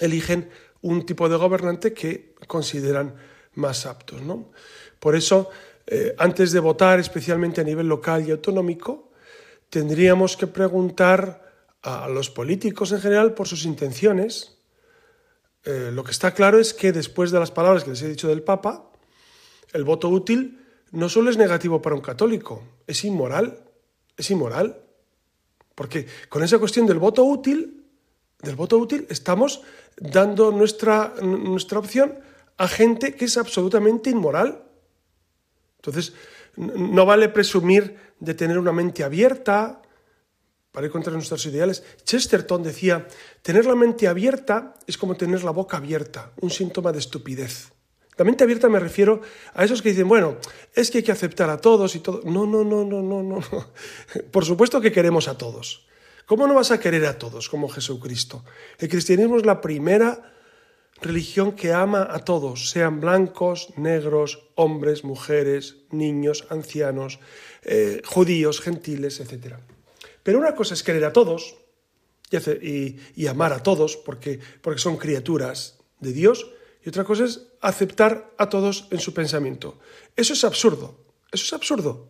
[0.00, 0.50] eligen
[0.82, 3.14] un tipo de gobernante que consideran
[3.54, 4.20] más aptos.
[4.22, 4.50] ¿no?
[5.00, 5.50] Por eso,
[5.86, 9.12] eh, antes de votar, especialmente a nivel local y autonómico,
[9.70, 11.46] tendríamos que preguntar
[11.82, 14.55] a los políticos en general por sus intenciones.
[15.66, 18.28] Eh, lo que está claro es que después de las palabras que les he dicho
[18.28, 18.88] del Papa,
[19.72, 23.58] el voto útil no solo es negativo para un católico, es inmoral,
[24.16, 24.80] es inmoral.
[25.74, 27.84] Porque con esa cuestión del voto útil,
[28.40, 29.60] del voto útil, estamos
[29.96, 32.14] dando nuestra, nuestra opción
[32.56, 34.62] a gente que es absolutamente inmoral.
[35.78, 36.14] Entonces,
[36.56, 39.82] no vale presumir de tener una mente abierta
[40.76, 41.82] para ir contra nuestros ideales.
[42.04, 43.08] Chesterton decía,
[43.40, 47.72] tener la mente abierta es como tener la boca abierta, un síntoma de estupidez.
[48.18, 49.22] La mente abierta me refiero
[49.54, 50.36] a esos que dicen, bueno,
[50.74, 52.20] es que hay que aceptar a todos y todo.
[52.26, 53.40] No, no, no, no, no, no.
[54.30, 55.86] Por supuesto que queremos a todos.
[56.26, 58.44] ¿Cómo no vas a querer a todos como Jesucristo?
[58.78, 60.34] El cristianismo es la primera
[61.00, 67.18] religión que ama a todos, sean blancos, negros, hombres, mujeres, niños, ancianos,
[67.62, 69.56] eh, judíos, gentiles, etc.
[70.26, 71.54] Pero una cosa es querer a todos
[72.60, 76.50] y, amar a todos porque, porque son criaturas de Dios,
[76.84, 79.78] y otra cosa es aceptar a todos en su pensamiento.
[80.16, 80.98] Eso es absurdo,
[81.30, 82.08] eso es absurdo.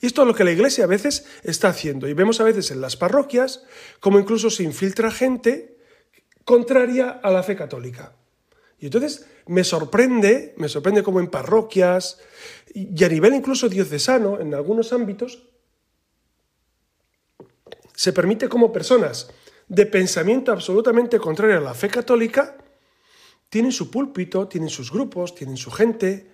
[0.00, 2.06] Y esto es lo que la Iglesia a veces está haciendo.
[2.06, 3.64] Y vemos a veces en las parroquias
[3.98, 5.78] como incluso se infiltra gente
[6.44, 8.14] contraria a la fe católica.
[8.78, 12.20] Y entonces me sorprende, me sorprende como en parroquias
[12.72, 15.48] y a nivel incluso diocesano, en algunos ámbitos,
[18.02, 19.30] se permite como personas
[19.68, 22.56] de pensamiento absolutamente contrario a la fe católica,
[23.48, 26.30] tienen su púlpito, tienen sus grupos, tienen su gente.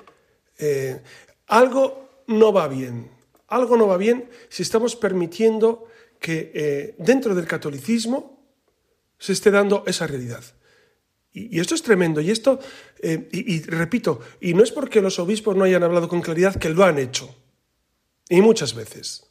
[0.57, 1.03] Eh,
[1.47, 5.87] algo no va bien algo no va bien si estamos permitiendo
[6.21, 8.39] que eh, dentro del catolicismo
[9.19, 10.45] se esté dando esa realidad.
[11.33, 12.21] Y, esto es tremendo.
[12.21, 12.59] Y esto,
[13.01, 16.69] eh, y, repito, y no es porque los obispos no hayan hablado con claridad que
[16.69, 17.35] lo han hecho.
[18.29, 19.28] Y muchas veces.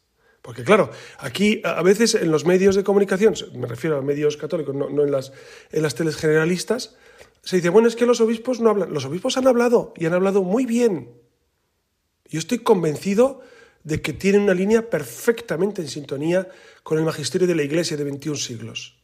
[0.47, 4.73] Porque claro, aquí a veces en los medios de comunicación, me refiero a medios católicos,
[4.73, 5.33] no, en, las,
[5.73, 6.95] en las teles generalistas,
[7.43, 8.93] se dice, bueno, es que los obispos no hablan.
[8.93, 11.11] Los obispos han hablado y han hablado muy bien.
[12.29, 13.41] Yo estoy convencido
[13.83, 16.47] de que tienen una línea perfectamente en sintonía
[16.81, 19.03] con el magisterio de la Iglesia de 21 siglos.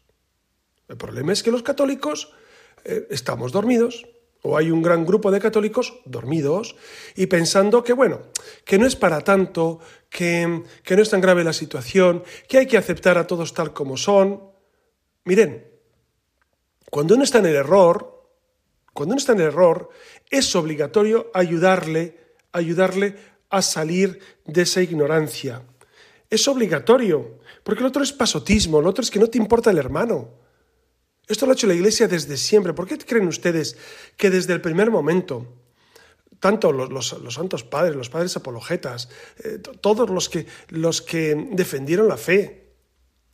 [0.87, 2.31] El problema es que los católicos
[2.85, 4.07] eh, estamos dormidos,
[4.43, 6.75] o hay un gran grupo de católicos dormidos
[7.15, 8.21] y pensando que, bueno,
[8.65, 9.79] que no es para tanto,
[10.09, 13.73] que, que no es tan grave la situación, que hay que aceptar a todos tal
[13.73, 14.43] como son.
[15.23, 15.65] Miren,
[16.89, 18.29] cuando uno está en el error,
[18.93, 19.89] cuando uno está en el error,
[20.29, 23.15] es obligatorio ayudarle, ayudarle
[23.49, 25.63] a salir de esa ignorancia.
[26.29, 29.77] Es obligatorio, porque el otro es pasotismo, el otro es que no te importa el
[29.77, 30.42] hermano.
[31.27, 32.73] Esto lo ha hecho la Iglesia desde siempre.
[32.73, 33.77] ¿Por qué creen ustedes
[34.17, 35.47] que desde el primer momento,
[36.39, 39.09] tanto los, santos padres, los padres apologetas,
[39.43, 42.63] eh, todos los que, los que defendieron la fe,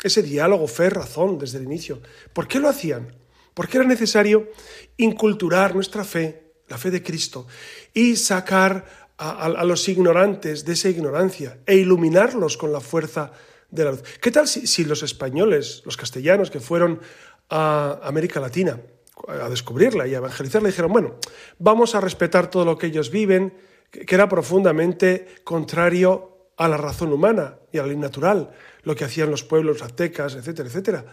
[0.04, 2.02] ese diálogo fe-razón desde el inicio,
[2.34, 3.16] ¿por qué lo hacían?
[3.54, 4.50] Porque era necesario
[4.98, 7.48] inculturar nuestra fe, la fe de Cristo,
[7.94, 13.34] y sacar a, los ignorantes de esa ignorancia e iluminarlos con la fuerza
[13.70, 14.04] de la luz.
[14.22, 17.02] ¿Qué tal si, los españoles, los castellanos que fueron
[17.50, 18.80] a América Latina
[19.28, 21.16] a descubrirla y a evangelizarla, dijeron, bueno,
[21.58, 23.54] vamos a respetar todo lo que ellos viven,
[23.92, 28.52] que era profundamente contrario a la razón humana y a la ley natural,
[28.84, 31.06] lo que hacían los pueblos aztecas, etcétera, etcétera.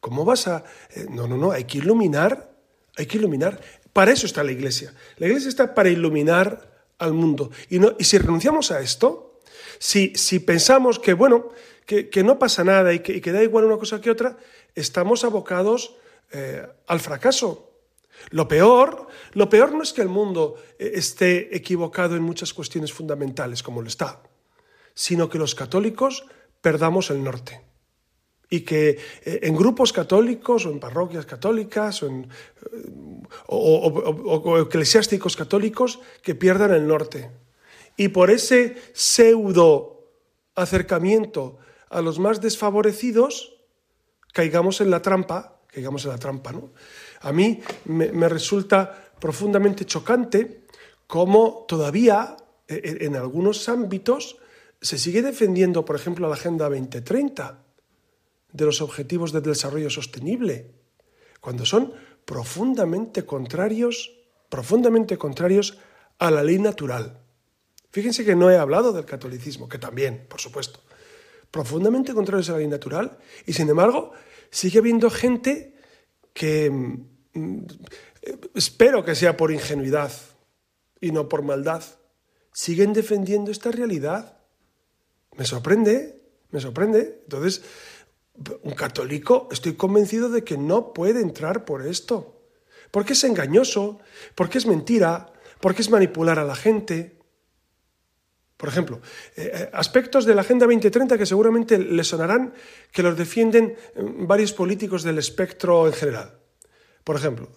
[0.00, 0.64] ¿Cómo vas a...?
[0.94, 2.50] Eh, no, no, no, hay que iluminar,
[2.96, 3.60] hay que iluminar.
[3.92, 4.92] Para eso está la iglesia.
[5.16, 7.50] La iglesia está para iluminar al mundo.
[7.68, 9.40] Y, no, y si renunciamos a esto,
[9.78, 11.50] si, si pensamos que, bueno,
[11.88, 14.36] que, no pasa nada y que, da igual una cosa que otra,
[14.74, 15.96] estamos abocados
[16.30, 17.72] eh, al fracaso.
[18.28, 22.92] Lo peor, lo peor no es que el mundo eh, esté equivocado en muchas cuestiones
[22.92, 24.22] fundamentales, como lo está,
[24.92, 26.26] sino que los católicos
[26.60, 27.62] perdamos el norte
[28.50, 32.04] y que eh, en grupos católicos o en parroquias católicas
[33.46, 37.30] o, eclesiásticos católicos que pierdan el norte.
[37.96, 40.04] Y por ese pseudo
[40.54, 41.58] acercamiento
[41.90, 43.56] a los más desfavorecidos,
[44.32, 46.72] caigamos en la trampa, caigamos en la trampa, ¿no?
[47.20, 50.66] A mí me, me resulta profundamente chocante
[51.06, 52.36] cómo todavía
[52.68, 54.36] e, e, en algunos ámbitos
[54.80, 57.64] se sigue defendiendo, por ejemplo, la Agenda 2030
[58.52, 60.70] de los Objetivos de Desarrollo Sostenible,
[61.40, 61.92] cuando son
[62.24, 64.14] profundamente contrarios,
[64.48, 65.78] profundamente contrarios
[66.18, 67.20] a la ley natural.
[67.90, 70.80] Fíjense que no he hablado del catolicismo, que también, por supuesto,
[71.50, 74.12] profundamente contrarios a la ley natural, y sin embargo
[74.50, 75.74] sigue habiendo gente
[76.32, 77.66] que mm,
[78.54, 80.12] espero que sea por ingenuidad
[81.00, 81.82] y no por maldad,
[82.52, 84.38] siguen defendiendo esta realidad.
[85.36, 87.20] Me sorprende, me sorprende.
[87.24, 87.62] Entonces,
[88.62, 92.42] un católico, estoy convencido de que no puede entrar por esto.
[92.90, 94.00] Porque es engañoso,
[94.34, 97.17] porque es mentira, porque es manipular a la gente.
[98.58, 99.00] Por ejemplo,
[99.36, 102.52] eh, eh, aspectos de la Agenda 2030 que seguramente le sonarán
[102.90, 106.40] que los defienden eh, varios políticos del espectro en general.
[107.04, 107.48] Por ejemplo,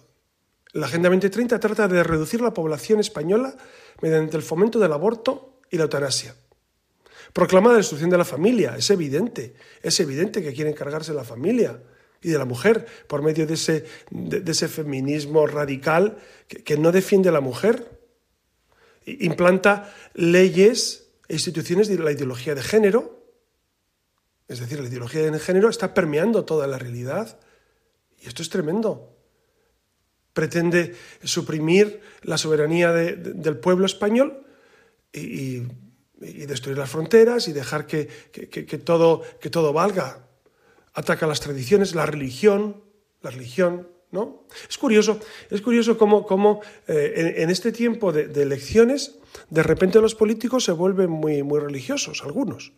[0.72, 3.56] la Agenda 2030 trata de reducir la población española
[4.00, 6.36] mediante el fomento del aborto y la eutanasia.
[7.32, 11.82] Proclama la destrucción de la familia, es evidente, es evidente que quieren cargarse la familia
[12.22, 17.30] y de la mujer por medio de ese, de, ese feminismo radical que, no defiende
[17.30, 18.01] a la mujer.
[19.06, 23.22] Implanta leyes e instituciones de la ideología de género,
[24.48, 27.38] es decir, la ideología de género está permeando toda la realidad
[28.20, 29.16] y esto es tremendo.
[30.32, 30.94] Pretende
[31.24, 34.46] suprimir la soberanía del pueblo español
[35.12, 35.62] y
[36.46, 38.06] destruir las fronteras y dejar que,
[38.84, 40.26] todo, que todo valga.
[40.94, 42.82] Ataca las tradiciones, la religión,
[43.22, 44.44] la religión, ¿no?
[44.68, 45.18] Es curioso,
[45.50, 49.16] es curioso cómo, eh, en, este tiempo de, elecciones,
[49.50, 52.72] de repente los políticos se vuelven muy, muy religiosos, algunos.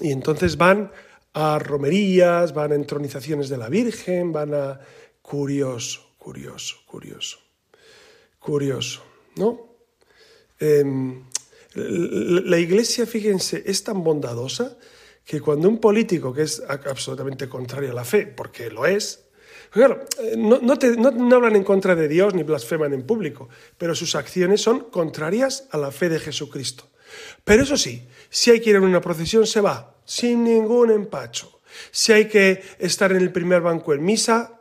[0.00, 0.90] Y entonces van
[1.34, 4.80] a romerías, van a entronizaciones de la Virgen, van a...
[5.20, 7.38] Curioso, curioso, curioso,
[8.40, 9.04] curioso,
[9.36, 9.76] ¿no?
[10.58, 11.22] Em,
[11.74, 14.76] la Iglesia, fíjense, es tan bondadosa
[15.24, 19.21] que cuando un político que es absolutamente contrario a la fe, porque lo es,
[19.72, 23.48] claro, eh, no, no, hablan en contra de Dios ni blasfeman en público,
[23.78, 26.90] pero sus acciones son contrarias a la fe de Jesucristo.
[27.44, 31.60] Pero eso sí, si hay que ir a una procesión, se va, sin ningún empacho.
[31.90, 34.60] Si hay que estar en el primer banco en misa,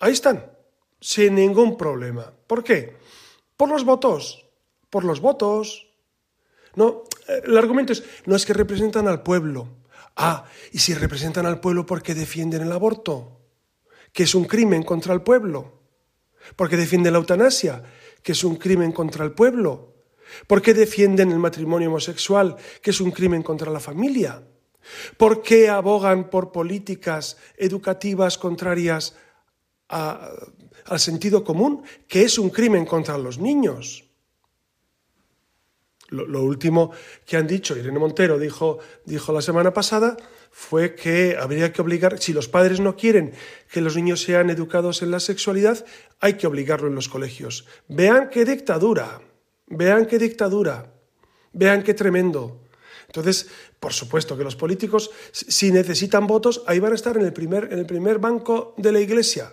[0.00, 0.50] ahí están,
[1.00, 2.32] sin ningún problema.
[2.46, 2.96] ¿Por qué?
[3.56, 4.46] Por los votos,
[4.90, 5.88] por los votos.
[6.74, 9.68] No, el argumento es, no es que representan al pueblo.
[10.16, 13.39] Ah, y si representan al pueblo porque defienden el aborto,
[14.12, 15.80] que es un crimen contra el pueblo.
[16.56, 17.82] Porque defienden la eutanasia,
[18.22, 19.94] que es un crimen contra el pueblo.
[20.46, 24.42] ¿Por qué defienden el matrimonio homosexual, que es un crimen contra la familia?
[25.16, 29.14] ¿Por qué abogan por políticas educativas contrarias
[29.88, 34.04] al sentido común, que es un crimen contra los niños?
[36.10, 36.90] Lo, último
[37.24, 40.16] que han dicho, Irene Montero dijo, dijo la semana pasada,
[40.50, 43.32] fue que habría que obligar, si los padres no quieren
[43.70, 45.84] que los niños sean educados en la sexualidad,
[46.20, 47.66] hay que obligarlo en los colegios.
[47.88, 49.20] Vean qué dictadura,
[49.66, 50.92] vean qué dictadura,
[51.52, 52.60] vean qué tremendo.
[53.06, 53.48] Entonces,
[53.78, 57.72] por supuesto que los políticos, si necesitan votos, ahí van a estar en el primer,
[57.72, 59.52] en el primer banco de la iglesia,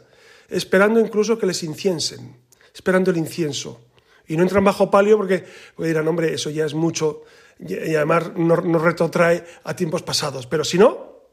[0.49, 2.37] esperando incluso que les inciensen,
[2.73, 3.81] esperando el incienso
[4.27, 5.45] y no entran bajo palio porque,
[5.77, 7.23] dirán, hombre, eso ya es mucho
[7.59, 10.47] y además nos, retrotrae a tiempos pasados.
[10.47, 11.23] Pero si no,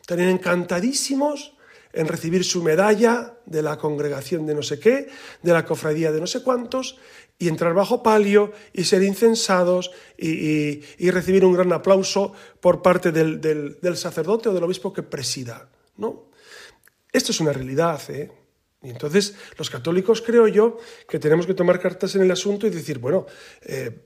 [0.00, 1.54] estarían encantadísimos
[1.92, 5.08] en recibir su medalla de la congregación de no sé qué,
[5.42, 6.98] de la cofradía de no sé cuántos,
[7.38, 13.40] y entrar bajo palio y ser incensados y, recibir un gran aplauso por parte del,
[13.40, 15.68] del, sacerdote o del obispo que presida.
[15.96, 16.30] ¿no?
[17.12, 18.00] Esto es una realidad.
[18.08, 18.30] ¿eh?
[18.82, 22.70] Y entonces los católicos creo yo que tenemos que tomar cartas en el asunto y
[22.70, 23.26] decir, bueno,
[23.62, 24.02] eh,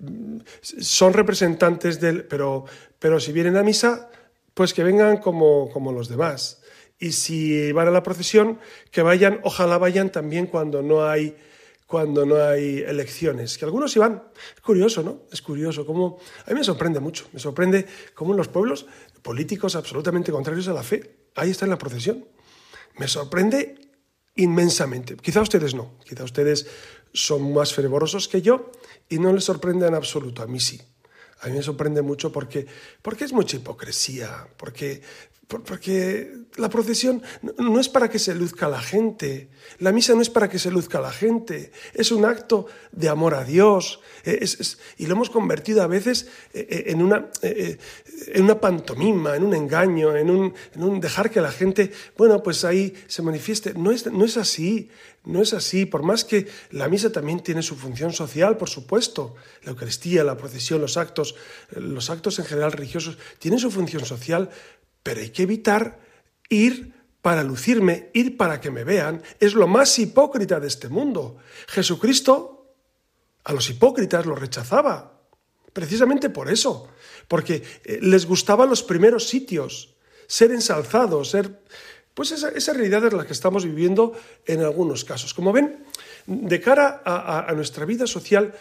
[0.62, 2.64] son representantes del, pero,
[2.98, 4.10] pero si vienen a misa,
[4.54, 6.62] pues que vengan como, como los demás.
[6.98, 8.60] Y si van a la procesión,
[8.90, 11.36] que vayan, ojalá vayan también cuando no hay
[11.92, 14.22] cuando no hay elecciones, que algunos iban.
[14.54, 15.24] Es curioso, ¿no?
[15.30, 18.86] Es curioso cómo a mí me sorprende mucho, me sorprende cómo en los pueblos
[19.20, 22.26] políticos absolutamente contrarios a la fe, ahí está en la procesión.
[22.96, 23.91] Me sorprende
[24.36, 25.16] inmensamente.
[25.16, 26.66] Quizá ustedes no, quizá ustedes
[27.12, 28.72] son más fervorosos que yo
[29.08, 30.80] y no les sorprende en absoluto, a mí sí.
[31.40, 32.66] A mí me sorprende mucho porque,
[33.02, 35.02] porque es mucha hipocresía, porque
[35.48, 37.22] porque la procesión
[37.58, 40.70] no es para que se luzca la gente, la misa no es para que se
[40.70, 44.44] luzca la gente, es un acto de amor a Dios, e,
[44.98, 49.54] y lo hemos convertido a veces e, e, en una, en una pantomima, en un
[49.54, 53.74] engaño, en un, en un, dejar que la gente, bueno, pues ahí se manifieste.
[53.74, 54.90] No es, no es así,
[55.24, 59.34] no es así, por más que la misa también tiene su función social, por supuesto,
[59.62, 61.36] la Eucaristía, la procesión, los actos,
[61.70, 64.50] los actos en general religiosos tienen su función social,
[65.02, 66.00] pero hay que evitar
[66.48, 66.92] ir
[67.22, 69.22] para lucirme, ir para que me vean.
[69.38, 71.36] Es lo más hipócrita de este mundo.
[71.68, 72.74] Jesucristo
[73.44, 75.20] a los hipócritas los rechazaba.
[75.72, 76.88] Precisamente por eso.
[77.28, 79.94] Porque eh, les gustaban los primeros sitios,
[80.26, 81.62] ser ensalzados, ser...
[82.14, 84.12] Pues esa, realidad es la que estamos viviendo
[84.44, 85.32] en algunos casos.
[85.32, 85.82] Como ven,
[86.26, 88.52] de cara a, nuestra vida social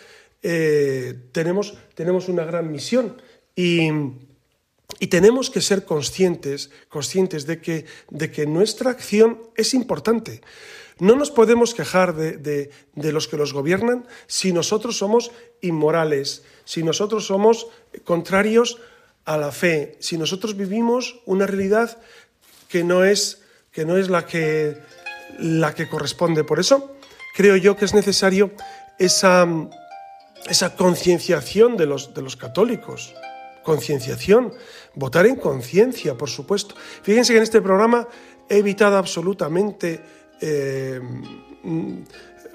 [0.41, 3.21] eh, tenemos, tenemos una gran misión
[3.53, 3.89] y
[4.99, 10.41] y tenemos que ser conscientes, conscientes de que, de que nuestra acción es importante.
[10.99, 15.31] No nos podemos quejar de, los que los gobiernan si nosotros somos
[15.61, 17.67] inmorales, si nosotros somos
[18.03, 18.77] contrarios
[19.25, 21.97] a la fe, si nosotros vivimos una realidad
[22.67, 24.77] que no es, que no es la, que,
[25.39, 26.43] la que corresponde.
[26.43, 26.95] Por eso
[27.35, 28.51] creo yo que es necesario
[28.99, 29.47] esa,
[30.47, 33.15] esa concienciación de los, de los católicos
[33.63, 34.53] concienciación,
[34.95, 36.75] votar en conciencia, por supuesto.
[37.03, 38.07] Fíjense que en este programa
[38.49, 40.01] he evitado absolutamente
[40.41, 40.99] eh,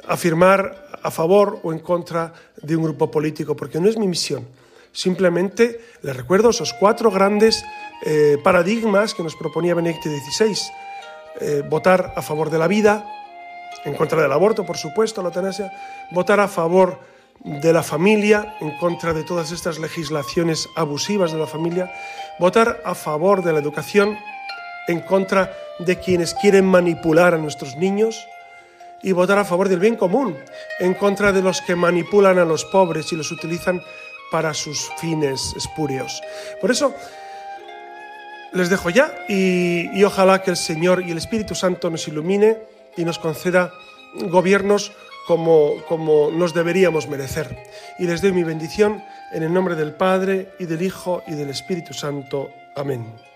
[0.07, 4.47] afirmar a favor o en contra de un grupo político, porque no es mi misión.
[4.93, 7.65] Simplemente les recuerdo esos cuatro grandes
[8.05, 10.57] eh, paradigmas que nos proponía Benedicto XVI.
[11.41, 13.05] Eh, votar a favor de la vida,
[13.85, 15.71] en contra del aborto, por supuesto, la eutanasia,
[16.11, 16.99] votar a favor
[17.47, 21.93] de la familia, en contra de todas estas legislaciones abusivas de la familia,
[22.41, 24.19] votar a favor de la educación,
[24.89, 28.27] en contra de quienes quieren manipular a nuestros niños,
[29.01, 30.37] y votar a favor del bien común,
[30.81, 33.81] en contra de los que manipulan a los pobres y los utilizan
[34.33, 36.21] para sus fines espurios.
[36.61, 36.93] Por eso,
[38.53, 42.59] les dejo ya y, y ojalá que el Señor y el Espíritu Santo nos ilumine
[42.97, 43.71] y nos conceda
[44.15, 44.91] gobiernos
[45.27, 47.57] como, como nos deberíamos merecer.
[47.99, 49.03] Y les doy mi bendición
[49.33, 52.51] en el nombre del Padre y del Hijo y del Espíritu Santo.
[52.75, 53.36] Amén.